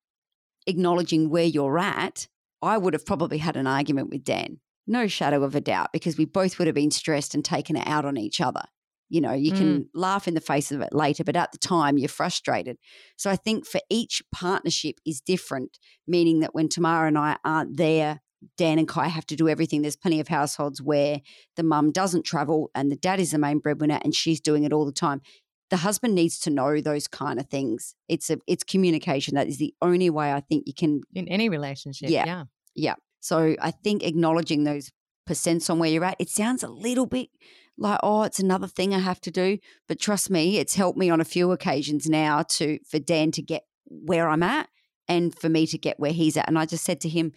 [0.67, 2.27] acknowledging where you're at,
[2.61, 4.59] I would have probably had an argument with Dan.
[4.85, 7.87] No shadow of a doubt, because we both would have been stressed and taken it
[7.87, 8.63] out on each other.
[9.09, 9.57] You know, you mm.
[9.57, 12.77] can laugh in the face of it later, but at the time you're frustrated.
[13.15, 17.77] So I think for each partnership is different, meaning that when Tamara and I aren't
[17.77, 18.21] there,
[18.57, 19.81] Dan and Kai have to do everything.
[19.81, 21.21] There's plenty of households where
[21.55, 24.73] the mum doesn't travel and the dad is the main breadwinner and she's doing it
[24.73, 25.21] all the time.
[25.69, 27.93] The husband needs to know those kind of things.
[28.07, 29.35] It's a it's communication.
[29.35, 32.09] That is the only way I think you can In any relationship.
[32.09, 32.25] Yeah.
[32.25, 32.43] Yeah.
[32.75, 32.95] yeah.
[33.19, 34.91] So I think acknowledging those
[35.27, 37.29] percents on where you're at, it sounds a little bit
[37.77, 39.57] like, oh, it's another thing I have to do.
[39.87, 43.41] But trust me, it's helped me on a few occasions now to for Dan to
[43.41, 44.67] get where I'm at
[45.07, 46.47] and for me to get where he's at.
[46.47, 47.31] And I just said to him,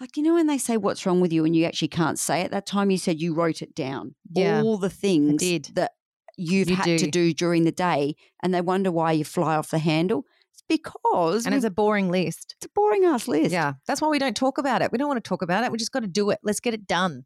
[0.00, 2.40] like, you know, when they say what's wrong with you and you actually can't say
[2.40, 4.14] it, that time you said you wrote it down.
[4.34, 5.70] Yeah, All the things did.
[5.74, 5.92] that
[6.36, 7.10] you've You had to do.
[7.10, 10.24] do during the day and they wonder why you fly off the handle.
[10.52, 12.56] It's because And it's a boring list.
[12.58, 13.52] it's a boring ass list.
[13.52, 13.74] Yeah.
[13.86, 14.90] That's why we don't talk about it.
[14.90, 15.70] We don't want to talk about it.
[15.70, 16.40] We just got to do it.
[16.42, 17.22] Let's get it done.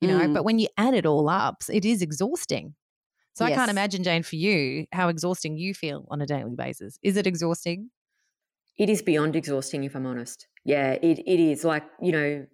[0.00, 0.34] You know, Mm.
[0.34, 2.74] but when you add it all up, it is exhausting.
[3.34, 6.98] So I can't imagine, Jane, for you, how exhausting you feel on a daily basis.
[7.02, 7.90] Is it exhausting?
[8.76, 10.48] It is beyond exhausting, if I'm honest.
[10.64, 11.64] Yeah, it, it is.
[11.64, 12.46] Like, you know,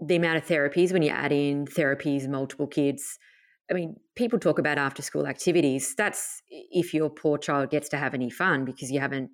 [0.00, 3.18] the amount of therapies, when you add in therapies, multiple kids.
[3.70, 5.94] I mean, people talk about after school activities.
[5.96, 9.30] That's if your poor child gets to have any fun because you haven't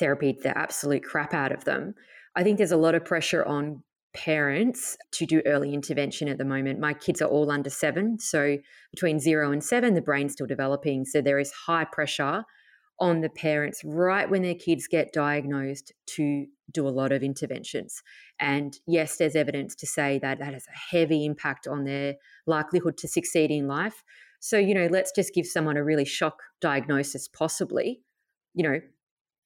[0.00, 1.94] therapied the absolute crap out of them.
[2.34, 3.82] I think there's a lot of pressure on
[4.14, 6.78] parents to do early intervention at the moment.
[6.78, 8.18] My kids are all under seven.
[8.18, 8.58] So
[8.90, 11.04] between zero and seven, the brain's still developing.
[11.04, 12.44] So there is high pressure
[13.00, 18.02] on the parents right when their kids get diagnosed to do a lot of interventions.
[18.38, 22.14] And yes, there's evidence to say that that has a heavy impact on their
[22.46, 24.04] likelihood to succeed in life.
[24.40, 28.02] So, you know, let's just give someone a really shock diagnosis, possibly,
[28.54, 28.80] you know,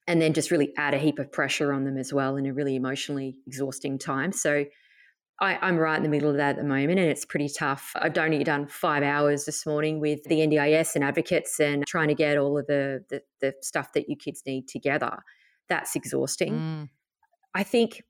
[0.06, 2.52] and then just really add a heap of pressure on them as well in a
[2.52, 4.32] really emotionally exhausting time.
[4.32, 4.64] So,
[5.38, 7.92] I, am right in the middle of that at the moment, and it's pretty tough.
[7.94, 12.14] I've only done five hours this morning with the NDIS and advocates and trying to
[12.14, 15.18] get all of the, the, the stuff that you kids need together.
[15.68, 16.54] That's exhausting.
[16.54, 16.88] Mm.
[17.54, 18.02] I think,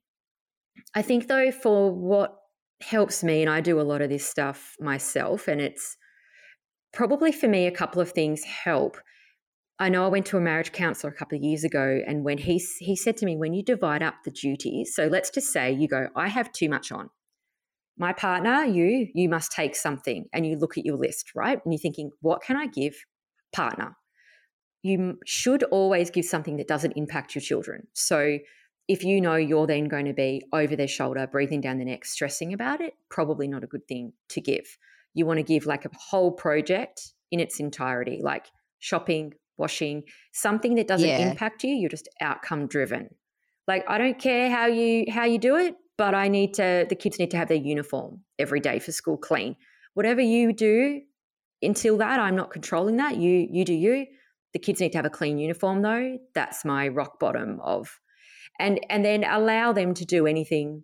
[0.95, 2.37] I think though, for what
[2.81, 5.97] helps me, and I do a lot of this stuff myself, and it's
[6.93, 8.97] probably for me a couple of things help.
[9.79, 12.39] I know I went to a marriage counselor a couple of years ago, and when
[12.39, 15.71] he he said to me, when you divide up the duties, so let's just say
[15.71, 17.09] you go, I have too much on.
[17.99, 21.59] My partner, you, you must take something, and you look at your list, right?
[21.63, 22.95] And you're thinking, what can I give
[23.53, 23.95] partner?
[24.81, 27.87] You should always give something that doesn't impact your children.
[27.93, 28.39] So
[28.87, 32.05] if you know you're then going to be over their shoulder, breathing down the neck,
[32.05, 34.77] stressing about it, probably not a good thing to give.
[35.13, 37.01] You want to give like a whole project
[37.31, 38.45] in its entirety, like
[38.79, 41.29] shopping, washing, something that doesn't yeah.
[41.29, 41.73] impact you.
[41.73, 43.09] You're just outcome driven.
[43.67, 46.95] Like I don't care how you how you do it, but I need to the
[46.95, 49.55] kids need to have their uniform every day for school clean.
[49.93, 51.01] Whatever you do
[51.61, 53.17] until that, I'm not controlling that.
[53.17, 54.05] You you do you.
[54.53, 56.17] The kids need to have a clean uniform though.
[56.33, 57.99] That's my rock bottom of
[58.59, 60.83] and and then allow them to do anything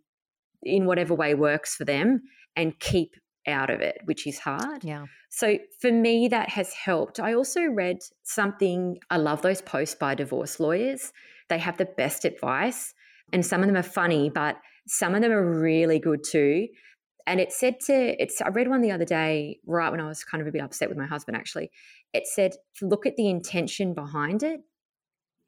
[0.62, 2.22] in whatever way works for them
[2.56, 3.16] and keep
[3.48, 4.84] out of it, which is hard.
[4.84, 5.06] Yeah.
[5.30, 7.20] So for me, that has helped.
[7.20, 11.12] I also read something, I love those posts by divorce lawyers.
[11.50, 12.94] They have the best advice,
[13.32, 16.68] and some of them are funny, but some of them are really good too.
[17.26, 20.24] And it said to, it's, I read one the other day, right when I was
[20.24, 21.72] kind of a bit upset with my husband, actually.
[22.14, 24.60] It said, look at the intention behind it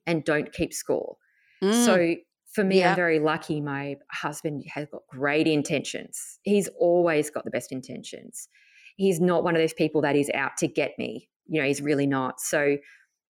[0.08, 1.18] and don't keep score.
[1.62, 1.86] Mm.
[1.86, 2.16] So
[2.56, 3.60] for me, I'm very lucky.
[3.60, 6.40] My husband has got great intentions.
[6.44, 8.48] He's always got the best intentions.
[8.96, 11.28] He's not one of those people that is out to get me.
[11.48, 12.40] You know, he's really not.
[12.40, 12.78] So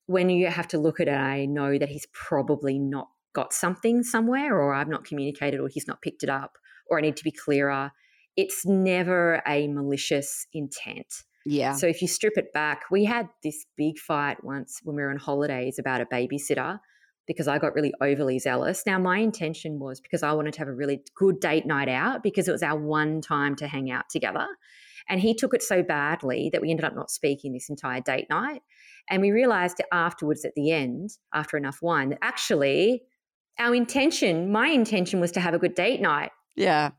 [0.05, 4.03] when you have to look at it, I know that he's probably not got something
[4.03, 6.57] somewhere, or I've not communicated, or he's not picked it up,
[6.87, 7.91] or I need to be clearer.
[8.37, 11.23] It's never a malicious intent.
[11.47, 11.73] Yeah.
[11.73, 15.09] So if you strip it back, we had this big fight once when we were
[15.09, 16.79] on holidays about a babysitter
[17.27, 18.83] because I got really overly zealous.
[18.85, 22.23] Now, my intention was because I wanted to have a really good date night out
[22.23, 24.47] because it was our one time to hang out together.
[25.07, 28.27] And he took it so badly that we ended up not speaking this entire date
[28.29, 28.61] night.
[29.09, 33.03] And we realized afterwards at the end, after enough wine, that actually
[33.59, 36.31] our intention, my intention was to have a good date night.
[36.55, 36.91] Yeah.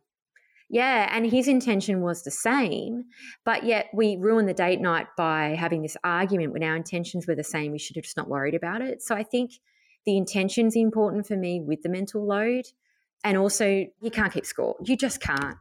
[0.69, 3.05] Yeah, and his intention was the same,
[3.45, 7.37] but yet we ruined the date night by having this argument when our intentions were
[7.37, 7.71] the same.
[7.71, 9.01] We should have just not worried about it.
[9.01, 9.53] So I think
[10.07, 12.67] the intention's important for me with the mental load.
[13.25, 14.77] And also, you can't keep score.
[14.85, 15.57] You just can't.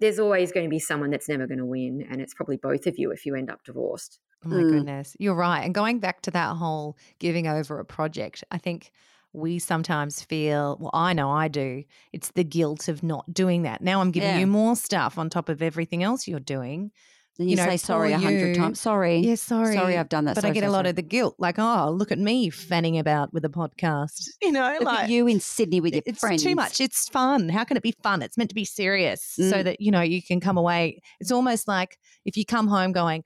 [0.00, 2.06] There's always going to be someone that's never going to win.
[2.10, 4.20] And it's probably both of you if you end up divorced.
[4.44, 4.70] Oh my mm.
[4.70, 5.16] goodness.
[5.18, 5.60] You're right.
[5.60, 8.92] And going back to that whole giving over a project, I think
[9.32, 13.82] we sometimes feel, well, I know I do, it's the guilt of not doing that.
[13.82, 14.38] Now I'm giving yeah.
[14.38, 16.92] you more stuff on top of everything else you're doing.
[17.36, 18.80] Then you, you know, say sorry a hundred times.
[18.80, 19.18] Sorry.
[19.18, 19.74] Yeah, sorry.
[19.74, 20.36] Sorry, I've done that.
[20.36, 20.90] But sorry, I get sorry, a lot sorry.
[20.90, 21.34] of the guilt.
[21.38, 24.28] Like, oh, look at me fanning about with a podcast.
[24.40, 26.42] You know, look like you in Sydney with your it's friends.
[26.42, 26.80] too much.
[26.80, 27.48] It's fun.
[27.48, 28.22] How can it be fun?
[28.22, 29.50] It's meant to be serious mm.
[29.50, 31.00] so that, you know, you can come away.
[31.18, 33.24] It's almost like if you come home going,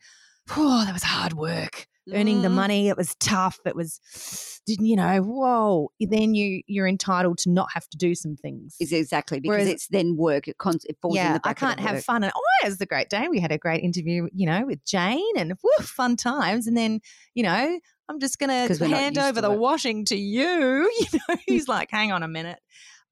[0.56, 2.54] oh, that was hard work earning the mm.
[2.54, 2.88] money.
[2.88, 3.58] It was tough.
[3.64, 4.00] It was,
[4.66, 5.90] didn't you know, whoa.
[6.00, 8.76] Then you you're entitled to not have to do some things.
[8.80, 10.48] Is exactly because Whereas, it's then work.
[10.48, 12.22] It, con- it falls yeah, in the I can't have fun.
[12.24, 13.28] And oh, it was a great day.
[13.28, 16.66] We had a great interview, you know, with Jane, and whew, fun times.
[16.66, 17.00] And then,
[17.34, 17.78] you know,
[18.08, 19.58] I'm just going to hand over the it.
[19.58, 20.90] washing to you.
[20.98, 22.58] You know, he's like, hang on a minute.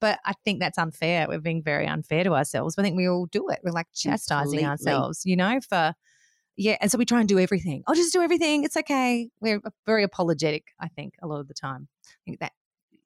[0.01, 1.27] But I think that's unfair.
[1.29, 2.77] We're being very unfair to ourselves.
[2.79, 3.61] I think we all do it.
[3.63, 4.67] We're like chastising Completely.
[4.67, 5.95] ourselves, you know, for
[6.57, 7.83] yeah, and so we try and do everything.
[7.87, 8.65] I'll just do everything.
[8.65, 9.29] It's okay.
[9.41, 11.89] We're very apologetic, I think, a lot of the time.
[12.05, 12.53] I think that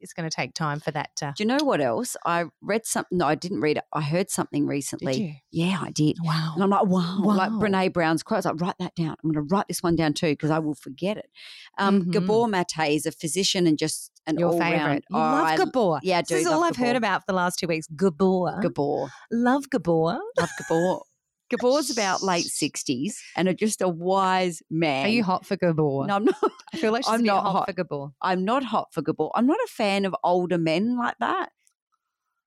[0.00, 1.10] it's going to take time for that.
[1.16, 1.34] To...
[1.36, 2.16] Do you know what else?
[2.24, 3.18] I read something.
[3.18, 3.84] No, I didn't read it.
[3.92, 5.42] I heard something recently.
[5.50, 6.16] Yeah, I did.
[6.22, 6.52] Wow.
[6.54, 7.20] And I'm like, wow.
[7.20, 7.36] wow.
[7.36, 8.36] Like Brene Brown's quote.
[8.36, 9.16] I was like, write that down.
[9.22, 11.30] I'm going to write this one down too because I will forget it.
[11.78, 12.10] Um, mm-hmm.
[12.12, 15.04] Gabor Mate is a physician and just an Your favorite.
[15.10, 16.00] You oh, love Gabor.
[16.02, 16.34] Yeah, I do.
[16.34, 16.86] This is all I've Gabor.
[16.86, 17.86] heard about for the last two weeks.
[17.88, 18.58] Gabor.
[18.62, 19.08] Gabor.
[19.30, 20.18] Love Gabor.
[20.38, 21.02] Love Gabor.
[21.50, 25.06] Gabor's about late sixties and are just a wise man.
[25.06, 26.06] Are you hot for Gabor?
[26.06, 26.52] No, I'm not.
[26.72, 28.08] I feel like I'm not hot, hot for Gabor.
[28.22, 29.30] I'm not hot for Gabor.
[29.34, 31.50] I'm not a fan of older men like that.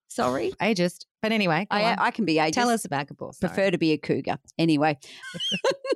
[0.08, 1.06] Sorry, ageist.
[1.22, 2.54] But anyway, I, I, can be ageist.
[2.54, 3.32] Tell us about Gabor.
[3.34, 3.50] Sorry.
[3.50, 4.38] Prefer to be a cougar.
[4.58, 4.98] Anyway,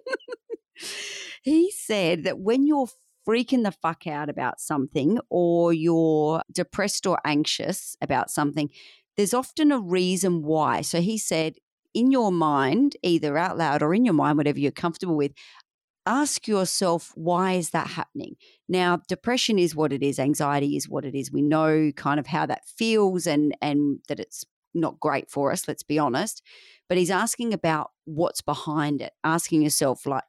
[1.41, 2.87] he said that when you're
[3.27, 8.69] freaking the fuck out about something or you're depressed or anxious about something,
[9.17, 10.81] there's often a reason why.
[10.81, 11.55] So he said,
[11.93, 15.31] in your mind, either out loud or in your mind, whatever you're comfortable with,
[16.05, 18.35] ask yourself, why is that happening?
[18.69, 21.31] Now, depression is what it is, anxiety is what it is.
[21.31, 25.67] We know kind of how that feels and and that it's not great for us,
[25.67, 26.41] let's be honest.
[26.87, 30.23] But he's asking about what's behind it, asking yourself like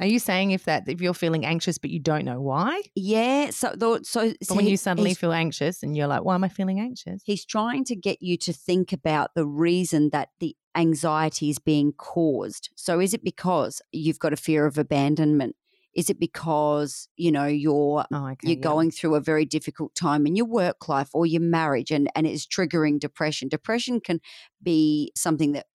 [0.00, 2.80] are you saying if that if you're feeling anxious but you don't know why?
[2.94, 3.50] Yeah.
[3.50, 6.80] So, so, so when you suddenly feel anxious and you're like, why am I feeling
[6.80, 7.20] anxious?
[7.24, 11.92] He's trying to get you to think about the reason that the anxiety is being
[11.92, 12.70] caused.
[12.74, 15.56] So, is it because you've got a fear of abandonment?
[15.94, 18.62] Is it because you know you're oh, okay, you're yeah.
[18.62, 22.26] going through a very difficult time in your work life or your marriage, and and
[22.26, 23.48] it's triggering depression?
[23.48, 24.20] Depression can
[24.62, 25.66] be something that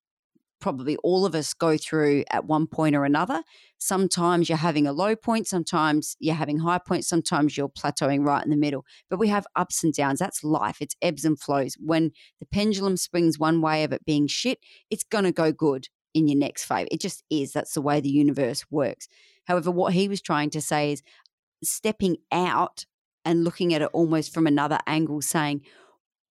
[0.60, 3.42] probably all of us go through at one point or another.
[3.78, 8.42] Sometimes you're having a low point, sometimes you're having high points, sometimes you're plateauing right
[8.42, 8.84] in the middle.
[9.10, 10.18] But we have ups and downs.
[10.18, 10.78] That's life.
[10.80, 11.76] It's ebbs and flows.
[11.78, 14.58] When the pendulum swings one way of it being shit,
[14.90, 16.88] it's going to go good in your next phase.
[16.90, 17.52] It just is.
[17.52, 19.08] That's the way the universe works.
[19.44, 21.02] However, what he was trying to say is
[21.62, 22.86] stepping out
[23.24, 25.62] and looking at it almost from another angle, saying,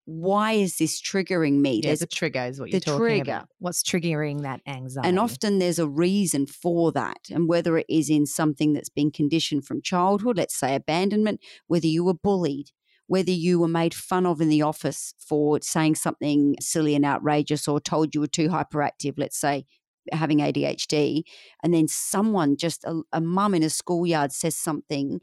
[0.05, 1.81] why is this triggering me?
[1.83, 3.31] Yeah, there's a trigger is what you're talking trigger.
[3.31, 3.49] about.
[3.57, 5.09] What's triggering that anxiety?
[5.09, 7.17] And often there's a reason for that.
[7.31, 11.87] And whether it is in something that's been conditioned from childhood, let's say abandonment, whether
[11.87, 12.71] you were bullied,
[13.07, 17.67] whether you were made fun of in the office for saying something silly and outrageous
[17.67, 19.65] or told you were too hyperactive, let's say
[20.11, 21.23] having ADHD,
[21.63, 25.19] and then someone, just a, a mum in a schoolyard says something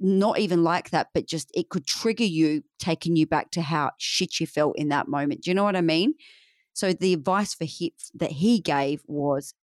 [0.00, 3.90] not even like that, but just it could trigger you, taking you back to how
[3.98, 5.42] shit you felt in that moment.
[5.42, 6.14] Do you know what I mean?
[6.72, 9.54] So the advice for he, that he gave was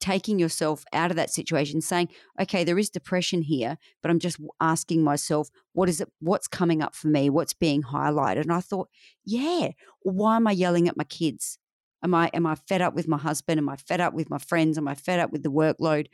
[0.00, 2.08] taking yourself out of that situation, saying,
[2.38, 6.08] "Okay, there is depression here, but I'm just asking myself, what is it?
[6.20, 7.30] What's coming up for me?
[7.30, 8.88] What's being highlighted?" And I thought,
[9.24, 9.70] "Yeah,
[10.02, 11.58] why am I yelling at my kids?
[12.02, 13.58] Am I am I fed up with my husband?
[13.58, 14.76] Am I fed up with my friends?
[14.78, 16.08] Am I fed up with the workload?"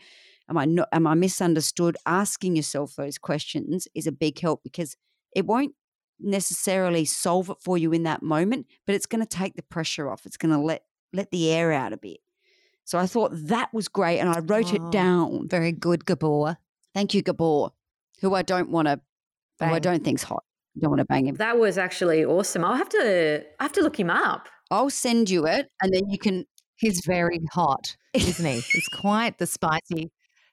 [0.50, 1.96] Am I not, am I misunderstood?
[2.04, 4.96] Asking yourself those questions is a big help because
[5.34, 5.74] it won't
[6.18, 10.10] necessarily solve it for you in that moment, but it's going to take the pressure
[10.10, 10.26] off.
[10.26, 10.82] It's going to let
[11.12, 12.18] let the air out a bit.
[12.84, 15.48] So I thought that was great, and I wrote oh, it down.
[15.48, 16.56] Very good, Gabor.
[16.94, 17.70] Thank you, Gabor,
[18.20, 19.00] who I don't want to,
[19.60, 20.42] who I don't think's hot.
[20.76, 21.36] I don't want to bang him.
[21.36, 22.64] That was actually awesome.
[22.64, 24.48] I'll have to, I have to look him up.
[24.70, 26.46] I'll send you it, and then you can.
[26.76, 28.60] He's very hot, isn't he?
[28.60, 30.10] He's quite the spicy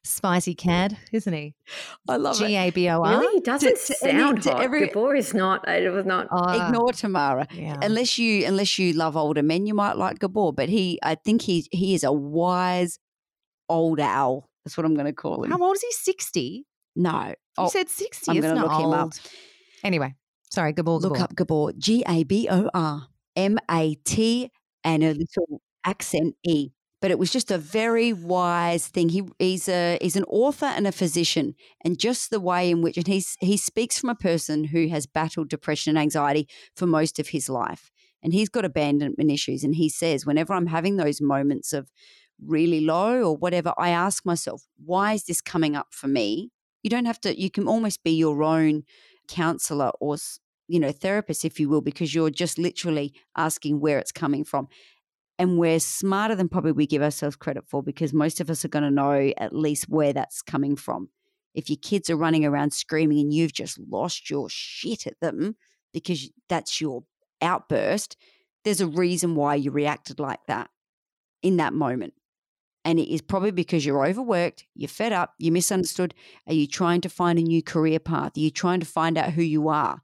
[0.07, 1.55] spicy cad, isn't he?
[2.07, 2.47] I love it.
[2.47, 3.19] G A B O R.
[3.19, 4.63] Really, he doesn't to, sound to, hot.
[4.63, 5.67] Every, Gabor is not.
[5.67, 6.27] It was not.
[6.31, 7.47] Uh, ignore Tamara.
[7.51, 7.77] Yeah.
[7.81, 10.53] Unless you unless you love older men, you might like Gabor.
[10.53, 12.99] But he, I think he he is a wise
[13.69, 14.49] old owl.
[14.65, 15.51] That's what I'm going to call him.
[15.51, 15.91] How old is he?
[15.91, 16.65] Sixty.
[16.95, 18.31] No, you oh, said sixty.
[18.31, 18.93] I'm going to look old.
[18.93, 19.13] him up.
[19.83, 20.15] Anyway,
[20.51, 20.97] sorry, Gabor.
[20.97, 21.73] Look up Gabor.
[21.77, 24.51] G A B O R M A T
[24.83, 26.71] and a little accent E
[27.01, 29.09] but it was just a very wise thing.
[29.09, 32.97] He, he's a he's an author and a physician, and just the way in which
[32.97, 37.19] and he's he speaks from a person who has battled depression and anxiety for most
[37.19, 37.91] of his life,
[38.23, 39.63] and he's got abandonment issues.
[39.63, 41.91] And he says, whenever I'm having those moments of
[42.43, 46.51] really low or whatever, I ask myself, why is this coming up for me?
[46.83, 47.39] You don't have to.
[47.39, 48.83] You can almost be your own
[49.27, 50.17] counselor or
[50.67, 54.67] you know therapist, if you will, because you're just literally asking where it's coming from
[55.39, 58.69] and we're smarter than probably we give ourselves credit for because most of us are
[58.69, 61.09] going to know at least where that's coming from.
[61.53, 65.55] If your kids are running around screaming and you've just lost your shit at them
[65.93, 67.03] because that's your
[67.41, 68.17] outburst,
[68.63, 70.69] there's a reason why you reacted like that
[71.41, 72.13] in that moment.
[72.83, 76.13] And it is probably because you're overworked, you're fed up, you misunderstood.
[76.47, 78.37] Are you trying to find a new career path?
[78.37, 80.01] Are you trying to find out who you are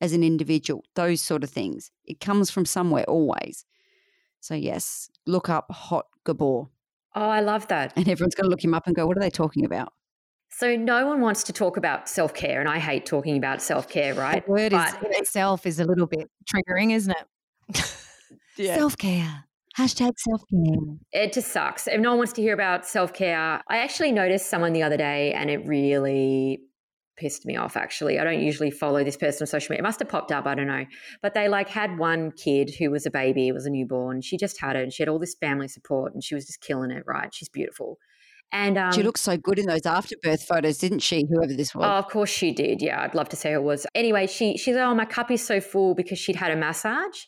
[0.00, 0.84] as an individual?
[0.94, 1.90] Those sort of things.
[2.04, 3.64] It comes from somewhere always.
[4.40, 6.68] So, yes, look up Hot Gabor.
[7.14, 7.92] Oh, I love that.
[7.96, 9.92] And everyone's going to look him up and go, what are they talking about?
[10.50, 13.88] So, no one wants to talk about self care, and I hate talking about self
[13.88, 14.44] care, right?
[14.44, 17.94] The word but, is, in itself is a little bit triggering, isn't it?
[18.56, 18.76] yeah.
[18.76, 19.44] Self care.
[19.78, 20.96] Hashtag self care.
[21.12, 21.86] It just sucks.
[21.86, 24.96] If no one wants to hear about self care, I actually noticed someone the other
[24.96, 26.62] day and it really
[27.18, 28.18] pissed me off actually.
[28.18, 29.80] I don't usually follow this person on social media.
[29.80, 30.84] It must have popped up, I don't know.
[31.20, 34.22] But they like had one kid who was a baby, was a newborn.
[34.22, 36.60] She just had it and she had all this family support and she was just
[36.60, 37.34] killing it, right?
[37.34, 37.98] She's beautiful.
[38.50, 41.26] And um, she looked so good in those afterbirth photos, didn't she?
[41.28, 41.84] Whoever this was.
[41.84, 42.80] Oh, of course she did.
[42.80, 43.86] Yeah, I'd love to say it was.
[43.94, 47.24] Anyway, she she said, "Oh, my cup is so full because she'd had a massage,"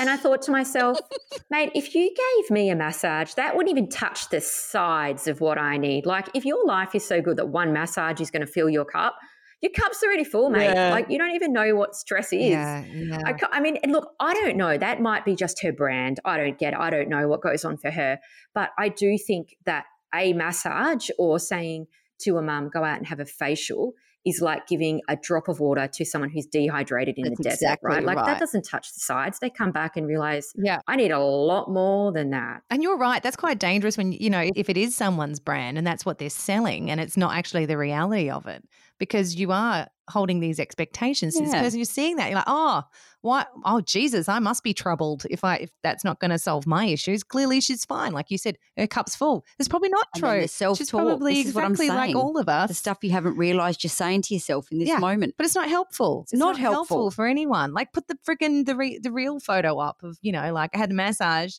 [0.00, 0.98] and I thought to myself,
[1.50, 5.58] "Mate, if you gave me a massage, that wouldn't even touch the sides of what
[5.58, 6.06] I need.
[6.06, 8.86] Like, if your life is so good that one massage is going to fill your
[8.86, 9.16] cup."
[9.60, 10.74] Your cup's already full, mate.
[10.74, 10.90] Yeah.
[10.90, 12.50] Like you don't even know what stress is.
[12.50, 13.18] Yeah, yeah.
[13.24, 14.76] I, I mean, and look, I don't know.
[14.76, 16.20] That might be just her brand.
[16.22, 16.78] I don't get it.
[16.78, 18.18] I don't know what goes on for her.
[18.52, 21.86] But I do think that a massage or saying
[22.20, 23.94] to a mum, go out and have a facial
[24.24, 27.54] is like giving a drop of water to someone who's dehydrated in That's the desert,
[27.56, 28.02] exactly right?
[28.02, 28.26] Like right.
[28.26, 29.38] that doesn't touch the sides.
[29.38, 30.80] They come back and realize, yeah.
[30.86, 32.62] I need a lot more than that.
[32.70, 33.22] And you're right.
[33.22, 36.30] That's quite dangerous when, you know, if it is someone's brand and that's what they're
[36.30, 38.64] selling and it's not actually the reality of it
[38.98, 41.78] because you are holding these expectations to this person.
[41.78, 42.26] You're seeing that.
[42.28, 42.82] You're like, oh,
[43.22, 43.46] why?
[43.64, 46.84] Oh, Jesus, I must be troubled if I if that's not going to solve my
[46.84, 47.22] issues.
[47.24, 48.12] Clearly, she's fine.
[48.12, 49.46] Like you said, her cup's full.
[49.58, 50.40] It's probably not And true.
[50.42, 52.68] the She's probably This is what I'm exactly like all of us.
[52.68, 54.98] the stuff you haven't realized you're saying to yourself in this Yeah.
[54.98, 55.34] moment.
[55.38, 56.22] But it's not helpful.
[56.24, 57.10] It's not helpful.
[57.10, 57.72] for anyone.
[57.72, 60.78] Like put the freaking the re- the real photo up of you know like I
[60.78, 61.54] had a massage.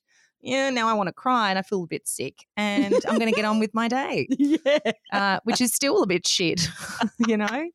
[0.46, 3.32] Yeah, now I want to cry and I feel a bit sick, and I'm going
[3.32, 4.78] to get on with my day, yeah.
[5.12, 6.70] uh, which is still a bit shit,
[7.28, 7.70] you know.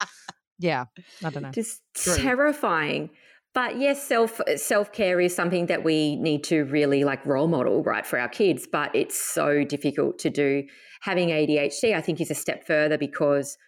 [0.61, 0.85] Yeah,
[1.25, 1.51] I don't know.
[1.51, 2.16] Just True.
[2.16, 3.11] terrifying.
[3.55, 7.83] But yes, self self care is something that we need to really like role model,
[7.83, 8.68] right, for our kids.
[8.71, 10.62] But it's so difficult to do.
[11.01, 13.59] Having ADHD, I think, is a step further because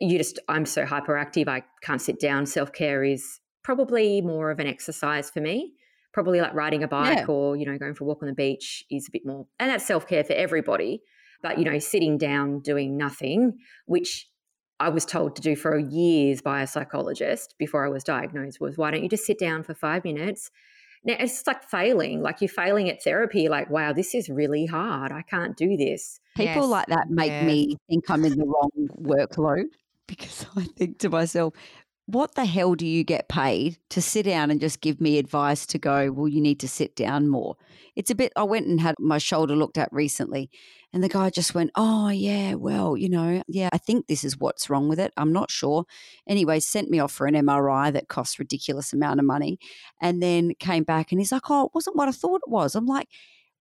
[0.00, 1.46] you just I'm so hyperactive.
[1.46, 2.46] I can't sit down.
[2.46, 5.74] Self care is probably more of an exercise for me.
[6.16, 7.26] Probably like riding a bike Yeah.
[7.26, 9.70] or you know going for a walk on the beach is a bit more, and
[9.70, 11.02] that's self care for everybody.
[11.42, 14.26] But you know, sitting down doing nothing, which
[14.80, 18.78] I was told to do for years by a psychologist before I was diagnosed was
[18.78, 20.50] why don't you just sit down for five minutes?
[21.04, 25.12] Now it's like failing, like you're failing at therapy, like, wow, this is really hard.
[25.12, 26.18] I can't do this.
[26.34, 26.66] People Yes.
[26.68, 27.46] like that make Yes.
[27.46, 28.70] me think I'm in the wrong
[29.02, 29.66] workload
[30.06, 31.52] because I think to myself,
[32.06, 35.66] what the hell do you get paid to sit down and just give me advice
[35.66, 37.56] to go, well, you need to sit down more?
[37.96, 40.48] It's a bit, I went and had my shoulder looked at recently,
[40.92, 44.38] and the guy just went, oh, yeah, well, you know, yeah, I think this is
[44.38, 45.12] what's wrong with it.
[45.16, 45.84] I'm not sure.
[46.28, 49.58] Anyway, sent me off for an MRI that cost ridiculous amount of money
[50.00, 52.76] and then came back and he's like, oh, it wasn't what I thought it was.
[52.76, 53.08] I'm like,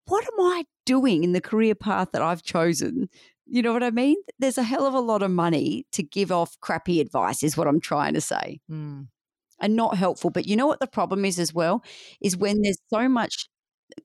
[0.06, 3.10] what am I doing in the career path that I've chosen?
[3.48, 4.18] You know what I mean?
[4.40, 7.68] There's a hell of a lot of money to give off crappy advice, is what
[7.68, 9.08] I'm trying to say, Mm.
[9.60, 10.30] and not helpful.
[10.32, 11.84] But you know what the problem is as well?
[12.22, 13.48] Is when there's so much,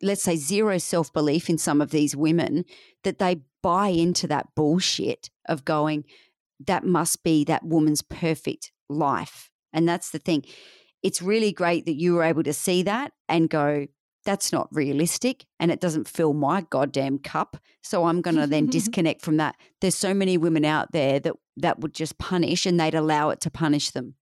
[0.03, 2.65] let's say, zero self belief in some of these women
[3.03, 6.05] that they buy into that bullshit of going,
[6.67, 9.51] that must be that woman's perfect life.
[9.73, 10.45] And that's the thing.
[11.03, 13.87] It's really great that you were able to see that and go,
[14.25, 17.57] that's not realistic and it doesn't fill my goddamn cup.
[17.83, 19.57] So I'm going to then disconnect from that.
[19.81, 23.41] There's so many women out there that that would just punish and they'd allow it
[23.41, 24.15] to punish them.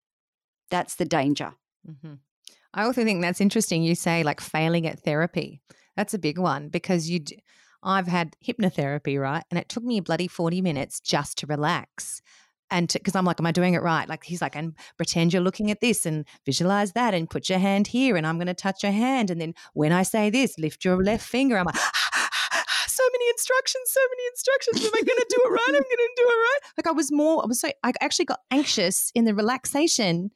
[0.70, 1.55] That's the danger.
[1.84, 2.14] hmm
[2.74, 3.82] I also think that's interesting.
[3.82, 5.62] You say like failing at therapy.
[5.96, 7.20] That's a big one because you.
[7.82, 12.20] I've had hypnotherapy, right, and it took me a bloody forty minutes just to relax,
[12.71, 14.09] and because I'm like, am I doing it right?
[14.09, 17.59] Like he's like, and pretend you're looking at this and visualize that, and put your
[17.59, 20.59] hand here, and I'm going to touch your hand, and then when I say this,
[20.59, 21.59] lift your left finger.
[21.59, 21.77] I'm like.
[22.91, 24.85] So many instructions, so many instructions.
[24.85, 25.69] Am I going to do it right?
[25.69, 26.59] I'm going to do it right.
[26.79, 30.33] Like I was more, I was so, I actually got anxious in the relaxation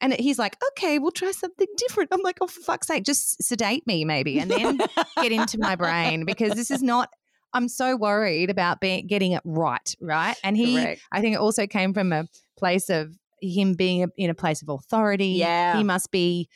[0.00, 2.08] and he's like, okay, we'll try something different.
[2.12, 4.78] I'm like, oh, for fuck's sake, just sedate me maybe and then
[5.16, 7.10] get into my brain because this is not,
[7.52, 9.94] I'm so worried about being, getting it right.
[10.00, 10.36] Right.
[10.44, 11.00] And he, Correct.
[11.12, 12.26] I think it also came from a
[12.58, 15.28] place of him being a, in a place of authority.
[15.28, 15.76] Yeah.
[15.76, 16.48] He must be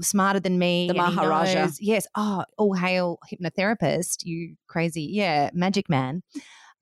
[0.00, 0.88] smarter than me.
[0.88, 1.54] The Maharaja.
[1.54, 2.06] knows- Yes.
[2.14, 5.08] Oh, all hail hypnotherapist, you crazy.
[5.12, 5.50] Yeah.
[5.52, 6.22] Magic man.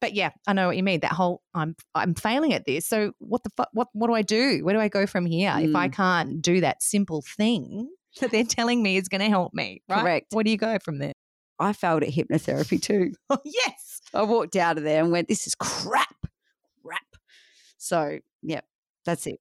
[0.00, 1.00] But yeah, I know what you mean.
[1.00, 2.86] That whole I'm I'm failing at this.
[2.86, 3.68] So what the fuck?
[3.72, 4.62] What what do I do?
[4.62, 5.92] Where do I go from here if I Mm.
[5.94, 7.88] can't do that simple thing
[8.20, 9.82] that they're telling me is going to help me?
[9.88, 10.00] Right?
[10.02, 10.26] Correct.
[10.32, 11.14] Where do you go from there?
[11.58, 13.12] I failed at hypnotherapy too.
[13.30, 14.00] Oh yes.
[14.12, 16.26] I walked out of there and went, this is crap,
[16.84, 17.02] crap.
[17.78, 18.60] So, yeah,
[19.04, 19.40] that's it.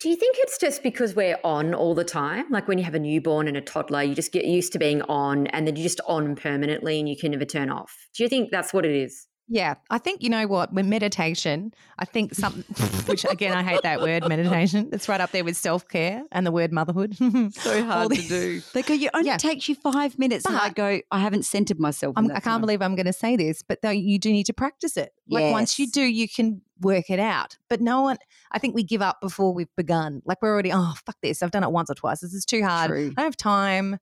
[0.00, 2.46] Do you think it's just because we're on all the time?
[2.50, 5.02] Like when you have a newborn and a toddler, you just get used to being
[5.02, 8.08] on and then you're just on permanently and you can never turn off.
[8.14, 9.26] Do you think that's what it is?
[9.50, 10.72] Yeah, I think you know what.
[10.74, 12.64] When meditation, I think something,
[13.06, 14.90] which again I hate that word meditation.
[14.92, 17.16] It's right up there with self care and the word motherhood.
[17.52, 18.60] So All to do.
[18.74, 19.36] They go, you only Yeah.
[19.38, 20.44] takes you five minutes.
[20.44, 22.12] and I go, I haven't centered myself.
[22.16, 22.60] I'm, I can't time.
[22.60, 25.12] believe I'm going to say this, but though you do need to practice it.
[25.28, 27.56] Like once you do, you can work it out.
[27.70, 28.18] But no one,
[28.52, 30.20] I think we give up before we've begun.
[30.26, 32.20] Like we're already, oh fuck this, I've done it once or twice.
[32.20, 32.90] This is too hard.
[32.90, 33.06] True.
[33.16, 33.98] I don't have time.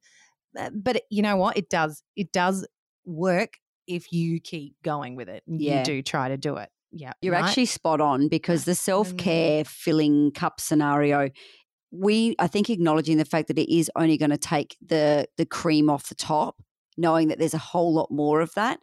[0.58, 1.56] Uh, But you know what?
[1.56, 2.02] It does.
[2.16, 2.66] It does
[3.04, 5.42] work if you keep going with it.
[5.46, 5.80] and Yeah.
[5.80, 6.70] You do try to do it.
[6.92, 7.12] Yeah.
[7.20, 7.44] You're right?
[7.44, 8.76] actually spot on because the mm.
[8.76, 11.30] self care filling cup scenario,
[11.90, 15.46] we I think acknowledging the fact that it is only going to take the the
[15.46, 16.56] cream off the top,
[16.96, 18.80] knowing that there's a whole lot more of that.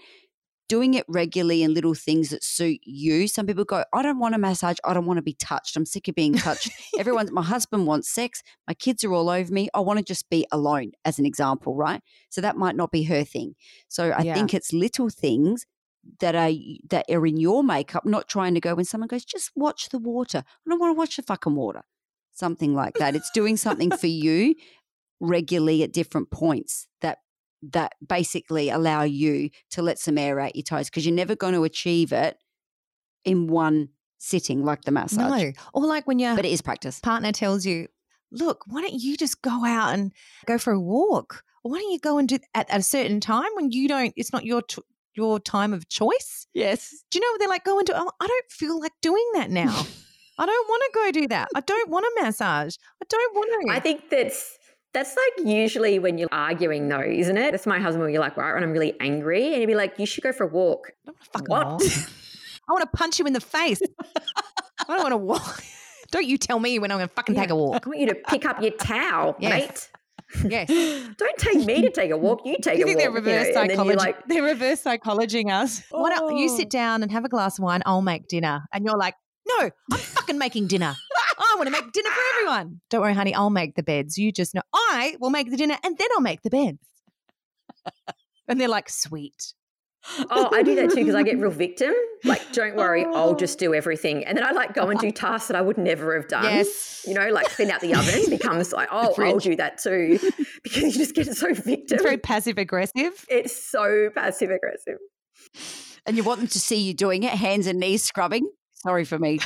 [0.74, 3.28] Doing it regularly and little things that suit you.
[3.28, 4.78] Some people go, I don't want a massage.
[4.84, 5.78] I don't want to be touched.
[5.78, 6.72] I'm sick of being touched.
[6.98, 8.42] Everyone's, my husband wants sex.
[8.68, 9.70] My kids are all over me.
[9.76, 12.02] I want to just be alone, as an example, right?
[12.30, 13.54] So that might not be her thing.
[13.88, 14.34] So I Yeah.
[14.34, 15.68] think it's little things
[16.20, 16.52] that are
[16.90, 20.00] that are in your makeup, not trying to go when someone goes, just watch the
[20.00, 20.40] water.
[20.48, 21.84] I don't want to watch the fucking water.
[22.32, 23.16] Something like that.
[23.16, 24.56] It's doing something for you
[25.20, 27.20] regularly at different points that
[27.72, 31.54] that basically allow you to let some air out your toes because you're never going
[31.54, 32.38] to achieve it
[33.24, 33.90] in one
[34.20, 35.42] sitting like the massage.
[35.44, 35.52] No.
[35.74, 37.00] Or like when your But it is practice.
[37.00, 37.88] partner tells you,
[38.32, 40.12] look, why don't you just go out and
[40.46, 41.44] go for a walk?
[41.64, 44.14] Or why don't you go and do at, at a certain time when you don't,
[44.18, 44.82] it's not your, t-
[45.16, 46.48] your time of choice?
[46.54, 47.04] Yes.
[47.12, 47.94] Do you know they're like go into?
[47.96, 49.84] Oh, I don't feel like doing that now.
[50.38, 51.48] I don't want to go do that.
[51.56, 52.76] I don't want a massage.
[53.02, 53.72] I don't want to.
[53.74, 54.58] I think that's
[54.94, 57.52] that's like usually when you're arguing though, isn't it?
[57.52, 59.98] That's my husband when you're like, right, when I'm really angry, and he'd be like,
[60.00, 60.92] You should go for a walk.
[61.08, 61.68] I don't want to fucking What?
[61.68, 61.82] walk.
[62.70, 63.82] I want to punch you in the face.
[64.16, 65.64] I don't want to walk.
[66.12, 67.88] Don't you tell me when I'm going to fucking take a walk.
[67.88, 69.90] I want you to pick up your towel, Yes.
[70.48, 70.68] Yes.
[71.18, 72.42] Don't take me to take a walk.
[72.46, 73.04] You take you a think walk.
[73.04, 73.98] they're reverse you know, psychology?
[73.98, 75.82] like, they're reverse psychologing us.
[75.90, 76.56] Why don't you Oh.
[76.58, 77.82] sit down and have a glass of wine?
[77.88, 79.16] I'll make dinner, and you're like,
[79.48, 80.96] no, I'm fucking making dinner.
[81.38, 82.82] I want to make dinner for everyone.
[82.90, 83.34] Don't worry, honey.
[83.34, 84.18] I'll make the beds.
[84.18, 86.80] You just know I will make the dinner, and then I'll make the beds.
[88.48, 89.54] And they're like, sweet.
[90.30, 91.94] Oh, I do that too because I get real victim.
[92.26, 94.26] Like, don't worry, I'll just do everything.
[94.26, 96.44] And then I like go and do tasks that I would never have done.
[96.44, 97.06] Yes.
[97.08, 100.20] You know, like clean out the oven becomes like, oh, I'll do that too.
[100.64, 101.96] Because you just get so victim.
[101.96, 103.26] It's very passive aggressive.
[103.28, 104.98] It's so passive aggressive.
[106.06, 108.50] And you want them to see you doing it, hands and knees scrubbing.
[108.72, 109.40] Sorry for me.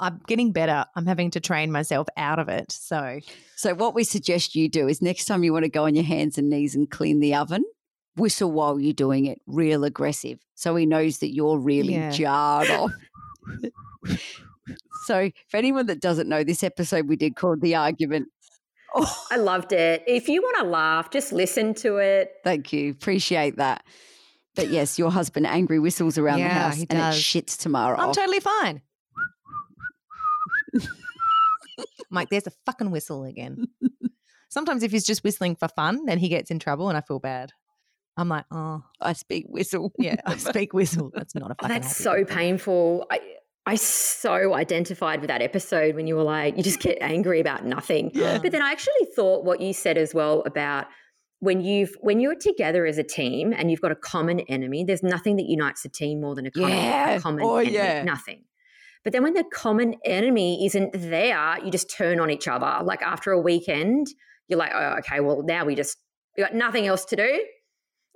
[0.00, 0.84] I'm getting better.
[0.94, 2.70] I'm having to train myself out of it.
[2.72, 3.20] So
[3.56, 6.04] So, what we suggest you do is next time you want to go on your
[6.04, 7.64] hands and knees and clean the oven,
[8.16, 10.38] whistle while you're doing it, real aggressive.
[10.54, 12.10] So he knows that you're really Yeah.
[12.10, 12.92] jarred off.
[15.06, 18.28] so, for anyone that doesn't know, this episode we did called The Argument.
[18.94, 20.02] Oh, I loved it.
[20.06, 22.32] If you want to laugh, just listen to it.
[22.44, 22.90] thank you.
[22.90, 23.84] Appreciate that.
[24.56, 27.16] But yes, your husband angry whistles around the house and does.
[27.16, 27.96] it shits tomorrow.
[27.98, 28.16] I'm off.
[28.16, 28.80] totally fine.
[30.74, 33.66] I'm like, there's a fucking whistle again.
[34.48, 37.18] Sometimes if he's just whistling for fun, then he gets in trouble and I feel
[37.18, 37.52] bad.
[38.16, 39.92] I'm like, oh, I speak whistle.
[39.98, 41.10] yeah, I speak whistle.
[41.14, 43.06] That's not a Oh, fucking that's so painful.
[43.10, 43.20] I
[43.66, 47.66] I so identified with that episode when you were like, you just get angry about
[47.66, 48.10] nothing.
[48.14, 48.38] Yeah.
[48.38, 50.86] But then I actually thought what you said as well about
[51.40, 55.02] when you've when you're together as a team and you've got a common enemy, there's
[55.02, 57.18] nothing that unites a team more than a common, Yeah.
[57.20, 57.74] common Oh, enemy.
[57.74, 58.02] yeah.
[58.02, 58.44] Nothing.
[59.04, 62.84] But then when the common enemy isn't there, you just turn on each other.
[62.84, 64.06] Like after a weekend,
[64.48, 65.96] you're like, oh, okay, well now we just
[66.36, 67.44] we got nothing else to do.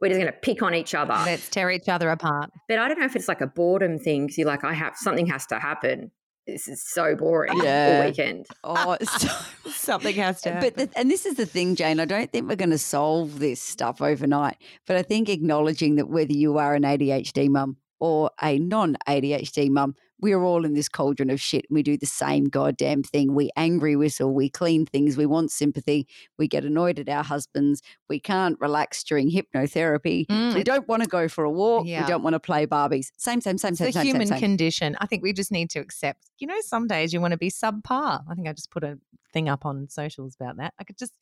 [0.01, 1.13] We're just going to pick on each other.
[1.25, 2.51] Let's tear each other apart.
[2.69, 4.95] But I don't know if it's like a boredom thing because you're like, I have
[4.97, 6.11] something has to happen.
[6.45, 7.99] This is so boring Yeah.
[8.01, 8.47] all weekend.
[8.65, 9.29] Oh, so,
[9.71, 10.73] Something has to happen.
[10.77, 12.01] but the, and this is the thing, Jane.
[12.01, 14.57] I don't think we're going to solve this stuff overnight.
[14.89, 19.71] But I think acknowledging that whether you are an ADHD mum or a non ADHD
[19.71, 21.67] mum, we are all in this cauldron of shit.
[21.69, 23.35] And we do the same goddamn thing.
[23.35, 24.33] We angry whistle.
[24.33, 25.17] We clean things.
[25.17, 26.07] We want sympathy.
[26.39, 27.83] We get annoyed at our husbands.
[28.09, 30.27] We can't relax during hypnotherapy.
[30.29, 31.87] Mm, we don't want to go for a walk.
[31.87, 32.03] Yeah.
[32.03, 33.11] We don't want to play Barbies.
[33.19, 34.41] Same, same, same, it's same, the same, human same, same.
[34.41, 34.97] condition.
[35.01, 37.51] I think we just need to accept, you know, some days you want to be
[37.51, 38.23] subpar.
[38.29, 38.99] I think I just put a
[39.33, 40.73] thing up on socials about that.
[40.79, 41.15] I could just,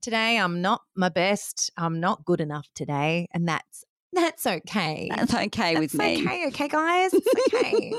[0.00, 1.70] today I'm not my best.
[1.76, 3.28] I'm not good enough today.
[3.34, 5.08] And that's, that's okay.
[5.14, 6.24] That's okay with That's me.
[6.26, 7.10] okay, okay, guys.
[7.12, 7.92] It's okay.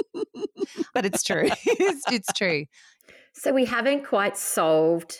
[0.93, 1.49] but it's true.
[1.65, 2.65] it's, it's true.
[3.33, 5.17] So we haven't quite solved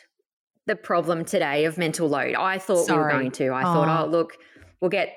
[0.66, 2.36] the problem today of mental load.
[2.36, 3.52] I thought we were going to.
[3.54, 4.06] I thought, Oh.
[4.06, 4.38] oh, look,
[4.82, 5.14] we'll get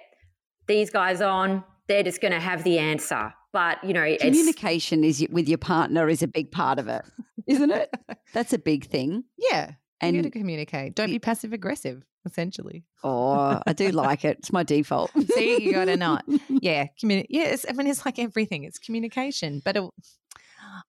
[0.66, 1.64] these guys on.
[1.88, 3.32] They're just going to have the answer.
[3.52, 7.02] But, you know, it's Communication is with your partner is a big part of it,
[7.46, 7.90] isn't it?
[8.32, 9.24] That's a big thing.
[9.36, 9.72] Yeah.
[10.02, 10.94] And you got to communicate.
[10.94, 12.84] Don't be passive aggressive, essentially.
[13.04, 14.38] oh, I do like it.
[14.38, 15.10] It's my default.
[15.34, 16.24] See, you got to not.
[16.48, 16.86] Yeah.
[17.02, 17.64] Communi- yes.
[17.68, 19.62] I mean, it's like everything, it's communication.
[19.64, 19.90] But it,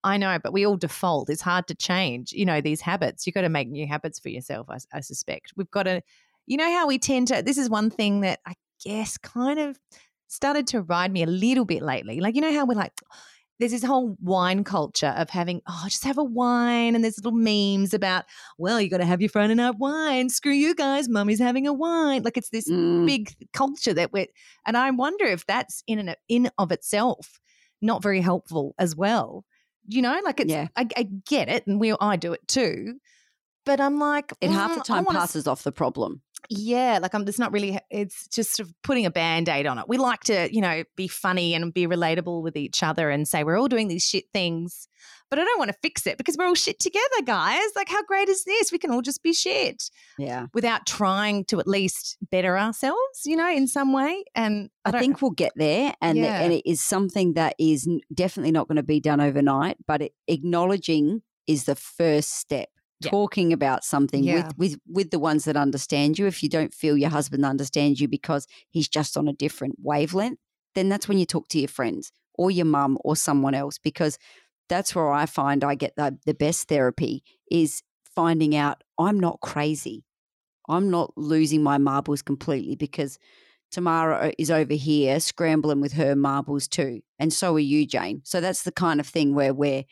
[0.04, 1.30] I know, but we all default.
[1.30, 3.26] It's hard to change, you know, these habits.
[3.26, 5.54] You've got to make new habits for yourself, I, I suspect.
[5.56, 6.02] We've got to,
[6.46, 8.54] you know, how we tend to, this is one thing that I
[8.84, 9.80] guess kind of
[10.28, 12.20] started to ride me a little bit lately.
[12.20, 12.94] Like, you know, how we're like,
[13.60, 16.96] there's this whole wine culture of having, oh, just have a wine.
[16.96, 18.26] And there's little memes about,
[18.58, 20.30] well, you got to have your Friday night wine.
[20.30, 22.24] Screw you guys, mummy's having a wine.
[22.24, 24.28] Like it's this Mm, big culture that we're,
[24.66, 27.40] and I wonder if that's in and in of itself
[27.82, 29.46] not very helpful as well.
[29.88, 30.68] You know, like it's, Yeah.
[30.76, 33.00] I, I get it, and we, I do it too.
[33.66, 36.22] But I'm like, it half mm, the time s- passes off the problem.
[36.50, 37.26] yeah, like I'm.
[37.28, 37.80] It's not really.
[37.90, 39.86] It's just sort of putting a band aid on it.
[39.88, 43.44] We like to, you know, be funny and be relatable with each other and say
[43.46, 44.88] we're all doing these shit things,
[45.30, 47.64] but I don't want to fix it because we're all shit together, guys.
[47.76, 48.72] Like, how great is this?
[48.74, 50.48] We can all just be shit Yeah.
[50.54, 54.26] without trying to at least better ourselves, you know, in some way.
[54.36, 57.88] And I, I, think we'll get there, and the- and it is something that is
[58.14, 59.78] definitely not going to be done overnight.
[59.88, 62.68] But it, acknowledging is the first step.
[63.04, 63.12] Yeah.
[63.12, 64.48] Talking about something Yeah.
[64.58, 66.26] with, with with the ones that understand you.
[66.28, 70.40] If you don't feel your husband understands you because he's just on a different wavelength,
[70.76, 73.78] then that's when you talk to your friends or your mum or someone else.
[73.78, 74.18] Because
[74.70, 77.84] that's where I find I get the, the best therapy is
[78.16, 80.06] finding out I'm not crazy.
[80.70, 83.20] I'm not losing my marbles completely because
[83.72, 87.02] Tamara is over here scrambling with her marbles too.
[87.20, 88.22] And so are you, Jane.
[88.24, 89.84] So that's the kind of thing where we're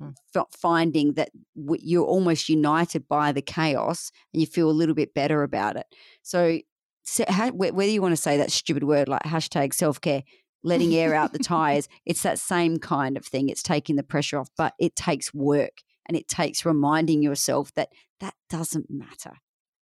[0.00, 0.14] Mm.
[0.52, 5.14] finding that w- you're almost united by the chaos and you feel a little bit
[5.14, 5.86] better about it.
[6.22, 6.60] So,
[7.04, 10.22] so wh- whether you want to say that stupid word like hashtag self care,
[10.62, 13.48] letting air out the tires, it's that same kind of thing.
[13.48, 17.90] It's taking the pressure off, but it takes work and it takes reminding yourself that
[18.20, 19.34] that doesn't matter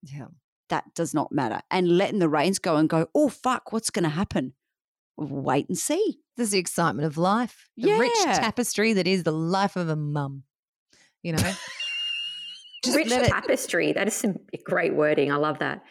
[0.03, 0.27] yeah.
[0.69, 1.61] that does not matter.
[1.69, 4.53] And letting the reins go and go, oh, fuck, what's going to happen?
[5.17, 6.20] Wait and see.
[6.37, 9.95] This is the excitement of life, the rich tapestry that is the life of a
[9.95, 10.43] mum.
[11.23, 11.53] You know,
[12.83, 13.93] Just Rich let it- tapestry.
[13.93, 15.31] That is some great wording.
[15.31, 15.83] I love that.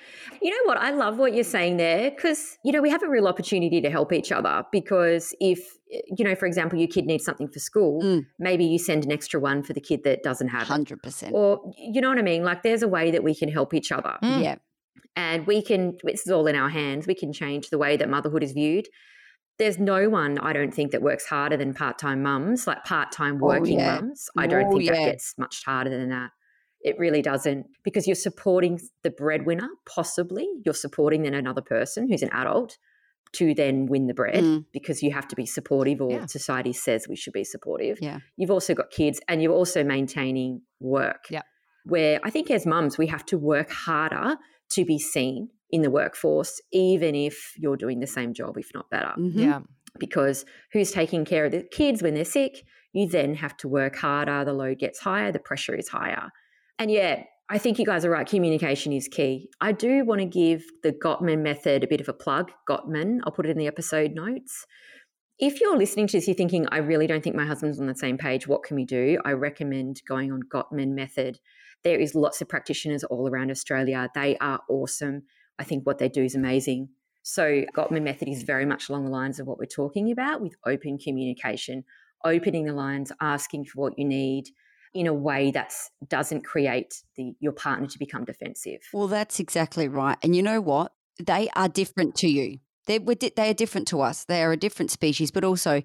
[0.43, 0.76] You know what?
[0.76, 3.88] I love what you're saying there because, you know, we have a real opportunity to
[3.91, 8.03] help each other because if, you know, for example, your kid needs something for school,
[8.03, 8.26] Mm.
[8.41, 10.88] maybe you send an extra one for the kid that doesn't have it.
[10.88, 11.30] 100%.
[11.32, 12.43] Or, you know what I mean?
[12.43, 14.16] Like there's a way that we can help each other.
[14.20, 14.43] Mm.
[14.43, 14.57] Yeah.
[15.14, 18.09] and we can this is all in our hands we can change the way that
[18.09, 18.86] motherhood is viewed
[19.61, 23.47] there's no one i don't think that works harder than part-time mums like part-time Oh,
[23.47, 24.01] working yeah.
[24.01, 25.11] mums i don't Oh, think that yeah.
[25.13, 26.31] gets much harder than that
[26.83, 32.23] it really doesn't because you're supporting the breadwinner possibly you're supporting then another person who's
[32.23, 32.79] an adult
[33.33, 34.65] to then win the bread Mm.
[34.73, 36.27] because you have to be supportive or Yeah.
[36.27, 38.19] society says we should be supportive Yeah.
[38.37, 41.45] you've also got kids and you're also maintaining work Yep.
[41.85, 44.37] where i think as mums we have to work harder
[44.71, 48.91] to be seen in the workforce even if you're doing the same job if not
[48.91, 49.35] better Mhm.
[49.35, 49.61] yeah.
[49.99, 53.97] because who's taking care of the kids when they're sick you then have to work
[53.97, 56.31] harder the load gets higher the pressure is higher
[56.79, 58.29] and yeah I think you guys are right.
[58.29, 59.51] Communication is key.
[59.61, 62.53] I do want to give the Gottman method a bit of a plug.
[62.68, 64.64] Gottman, I'll put it in the episode notes.
[65.41, 67.95] If you're listening to this, you're thinking, I really don't think my husband's on the
[67.97, 68.47] same page.
[68.47, 69.18] What can we do?
[69.25, 71.41] I recommend going on Gottman method.
[71.85, 74.09] There is lots of practitioners all around Australia.
[74.14, 75.22] They are awesome.
[75.59, 76.89] I think what they do is amazing.
[77.22, 80.57] So, Gottman method is very much along the lines of what we're talking about with
[80.66, 81.85] open communication,
[82.24, 84.47] opening the lines, asking for what you need
[84.95, 85.72] in a way that
[86.09, 88.81] doesn't create the, your partner to become defensive.
[88.93, 90.16] Well, that's exactly right.
[90.22, 90.93] And you know what?
[91.18, 92.59] They are different to you.
[92.87, 94.24] They they are different to us.
[94.24, 95.83] They are a different species, but also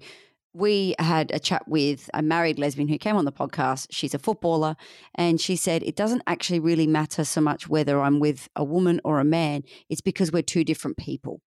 [0.56, 3.88] we had a chat with a married lesbian who came on the podcast.
[3.90, 4.74] She's a footballer
[5.14, 8.98] and she said it doesn't actually really matter so much whether I'm with a woman
[9.04, 9.64] or a man.
[9.90, 11.42] It's because we're two different people.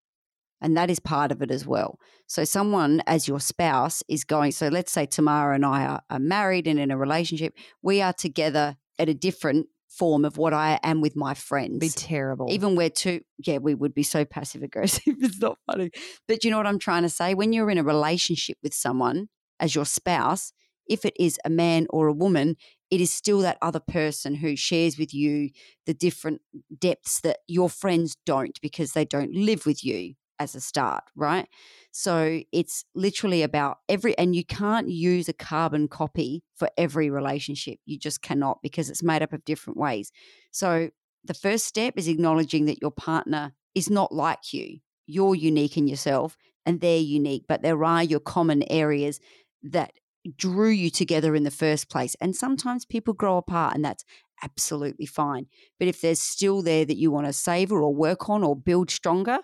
[0.60, 1.98] And that is part of it as well.
[2.28, 6.18] So, someone as your spouse is going, so let's say Tamara and I are, are
[6.18, 10.78] married and in a relationship, we are together at a different form of what I
[10.82, 11.78] am with my friends.
[11.78, 12.46] Be terrible.
[12.50, 15.02] Even we're too, yeah, we would be so passive aggressive.
[15.20, 15.90] It's not funny.
[16.28, 17.34] But you know what I'm trying to say?
[17.34, 19.28] When you're in a relationship with someone
[19.58, 20.52] as your spouse,
[20.86, 22.56] if it is a man or a woman,
[22.90, 25.50] it is still that other person who shares with you
[25.86, 26.40] the different
[26.76, 31.46] depths that your friends don't because they don't live with you as a start, right?
[31.92, 37.78] So it's literally about every, and you can't use a carbon copy for every relationship.
[37.84, 40.10] You just cannot because it's made up of different ways.
[40.50, 40.90] So
[41.24, 44.78] the first step is acknowledging that your partner is not like you.
[45.06, 49.20] You're unique in yourself and they're unique, but there are your common areas
[49.62, 49.92] that
[50.36, 52.16] drew you together in the first place.
[52.20, 54.04] And sometimes people grow apart and that's
[54.42, 55.46] absolutely fine.
[55.78, 58.90] But if there's still there that you want to savor or work on or build
[58.90, 59.40] stronger,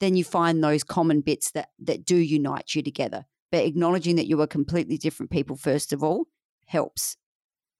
[0.00, 3.26] then you find those common bits that that do unite you together.
[3.50, 6.26] But acknowledging that you are completely different people first of all
[6.66, 7.16] helps.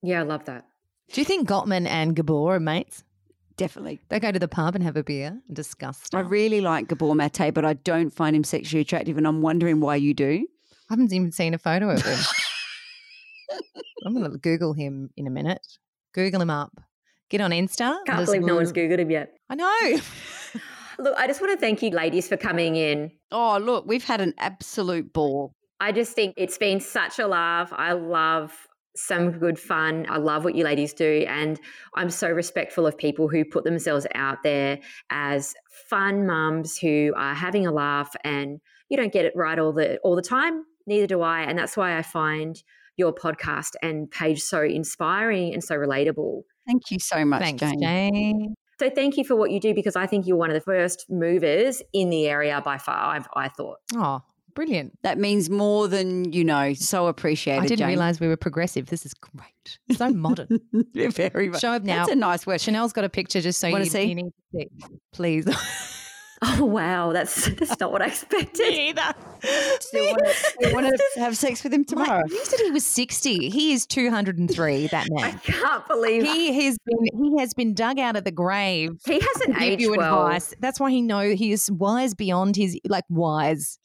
[0.01, 0.65] Yeah, I love that.
[1.11, 3.03] Do you think Gottman and Gabor are mates?
[3.57, 3.99] Definitely.
[4.09, 7.13] They go to the pub and have a beer and discuss I really like Gabor
[7.13, 10.47] Mate, but I don't find him sexually attractive and I'm wondering why you do.
[10.89, 12.17] I haven't even seen a photo of him.
[14.05, 15.65] I'm going to Google him in a minute.
[16.13, 16.71] Google him up.
[17.29, 17.97] Get on Insta.
[18.05, 19.33] Can't believe no one's l- Googled him yet.
[19.49, 19.99] I know.
[20.99, 23.11] Look, I just want to thank you ladies for coming in.
[23.31, 25.53] Oh, look, we've had an absolute ball.
[25.79, 27.71] I just think it's been such a laugh.
[27.71, 30.05] I love some good fun.
[30.09, 31.25] I love what you ladies do.
[31.27, 31.59] And
[31.95, 34.79] I'm so respectful of people who put themselves out there
[35.09, 35.55] as
[35.89, 39.99] fun mums who are having a laugh and you don't get it right all the
[39.99, 40.65] all the time.
[40.85, 41.41] Neither do I.
[41.41, 42.61] And that's why I find
[42.97, 46.41] your podcast and page so inspiring and so relatable.
[46.67, 47.81] Thank you so much, Thanks, Jane.
[47.81, 48.55] Jane.
[48.79, 51.05] So thank you for what you do because I think you're one of the first
[51.09, 53.15] movers in the area by far.
[53.15, 53.79] I've, I thought.
[53.95, 54.21] Oh,
[54.55, 54.97] brilliant.
[55.03, 56.73] That means more than you know.
[56.73, 57.61] So appreciated.
[57.63, 57.87] I didn't Jane.
[57.89, 58.87] realize we were progressive.
[58.87, 59.79] This is great.
[59.97, 60.59] So modern.
[60.93, 61.59] Very much.
[61.59, 62.05] Show up now.
[62.05, 62.61] That's a nice word.
[62.61, 64.03] Shanelle's got a picture just so you, Wanna see?
[64.03, 64.69] you need to see.
[65.11, 65.45] Please.
[66.59, 68.61] Oh wow, that's that's not what I expected.
[68.73, 69.13] either.
[69.81, 70.19] Still want
[70.61, 72.23] to, want to have sex with him tomorrow.
[72.29, 73.49] you said he was 60.
[73.49, 75.23] He is 203, that man.
[75.25, 79.19] I can't believe He has been he has been dug out of the grave he
[79.19, 80.27] hasn't aged you well.
[80.27, 80.53] advice.
[80.59, 83.77] That's why he know he is wise beyond his like wise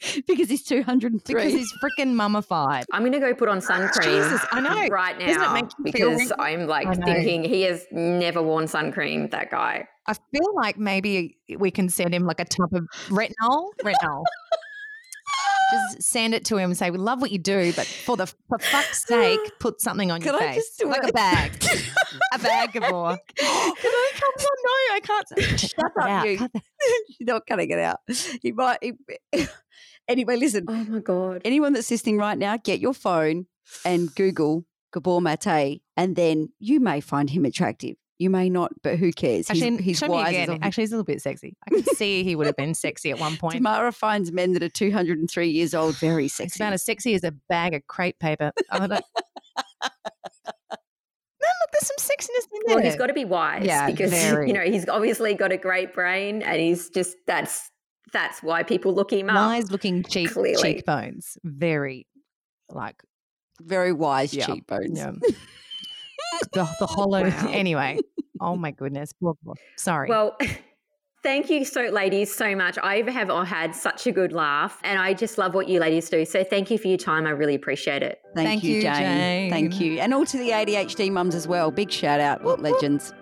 [0.26, 1.34] because he's 203.
[1.34, 2.84] because he's freaking mummified.
[2.92, 4.88] I'm going to go put on sun ah, cream Jesus, I know.
[4.88, 6.32] right Doesn't it now make you feel because?
[6.38, 9.28] I'm like thinking he has never worn sun cream.
[9.30, 9.88] That guy.
[10.06, 13.70] I feel like maybe we can send him like a tub of retinol.
[13.82, 14.24] Retinol.
[15.72, 18.26] Just send it to him and say, "We love what you do, but for the
[18.26, 21.10] for fuck's sake, put something on Can your I face, just do like it?
[21.10, 21.52] a bag,
[22.34, 24.56] a bag of more." Can I come on?
[24.62, 25.58] No, I can't.
[25.60, 26.38] Shut Cut that out, you.
[26.38, 26.62] cut that-
[27.18, 27.98] You're not cutting it out.
[28.42, 28.78] He might.
[28.80, 29.46] he-
[30.08, 30.64] anyway, listen.
[30.68, 31.42] Oh my god.
[31.44, 33.46] Anyone that's listening right now, get your phone
[33.84, 37.96] and Google Gabor Mate, and then you may find him attractive.
[38.18, 39.50] You may not, but who cares?
[39.50, 40.34] Actually, he's, he's show wise.
[40.34, 40.62] as again.
[40.62, 41.54] a- Actually, he's a little bit sexy.
[41.66, 43.56] I can see he would have been sexy at one point.
[43.56, 46.62] Tamara finds men that are 203 years old very It's sexy.
[46.62, 48.52] about as sexy as a bag of crepe paper.
[48.72, 48.86] Oh, no.
[48.86, 49.00] no,
[51.60, 52.76] look, there's some sexiness in there.
[52.76, 54.48] Well, he's got to be wise Yeah, because very.
[54.48, 57.70] you know he's obviously got a great brain, and he's just that's
[58.12, 59.36] that's why people look him up.
[59.36, 60.62] wise looking cheek clearly.
[60.62, 61.36] cheekbones.
[61.44, 62.06] Very
[62.70, 63.02] like
[63.60, 64.46] very wise Yeah.
[64.46, 64.98] cheekbones.
[64.98, 65.12] yeah.
[66.52, 67.24] the, the hollow.
[67.28, 67.48] Wow.
[67.52, 67.98] Anyway,
[68.40, 69.12] oh my goodness.
[69.20, 70.08] Well, well, Sorry.
[70.08, 70.36] Well,
[71.22, 72.78] thank you so ladies so much.
[72.82, 76.08] I have uh, had such a good laugh, and I just love what you ladies
[76.10, 76.24] do.
[76.24, 77.26] So thank you for your time.
[77.26, 78.20] I really appreciate it.
[78.34, 79.50] Thank, Thank you, you, Jane.
[79.50, 79.98] Thank you.
[80.00, 81.70] And all to the ADHD mums as well.
[81.70, 82.42] Big shout out.
[82.42, 83.12] What legends.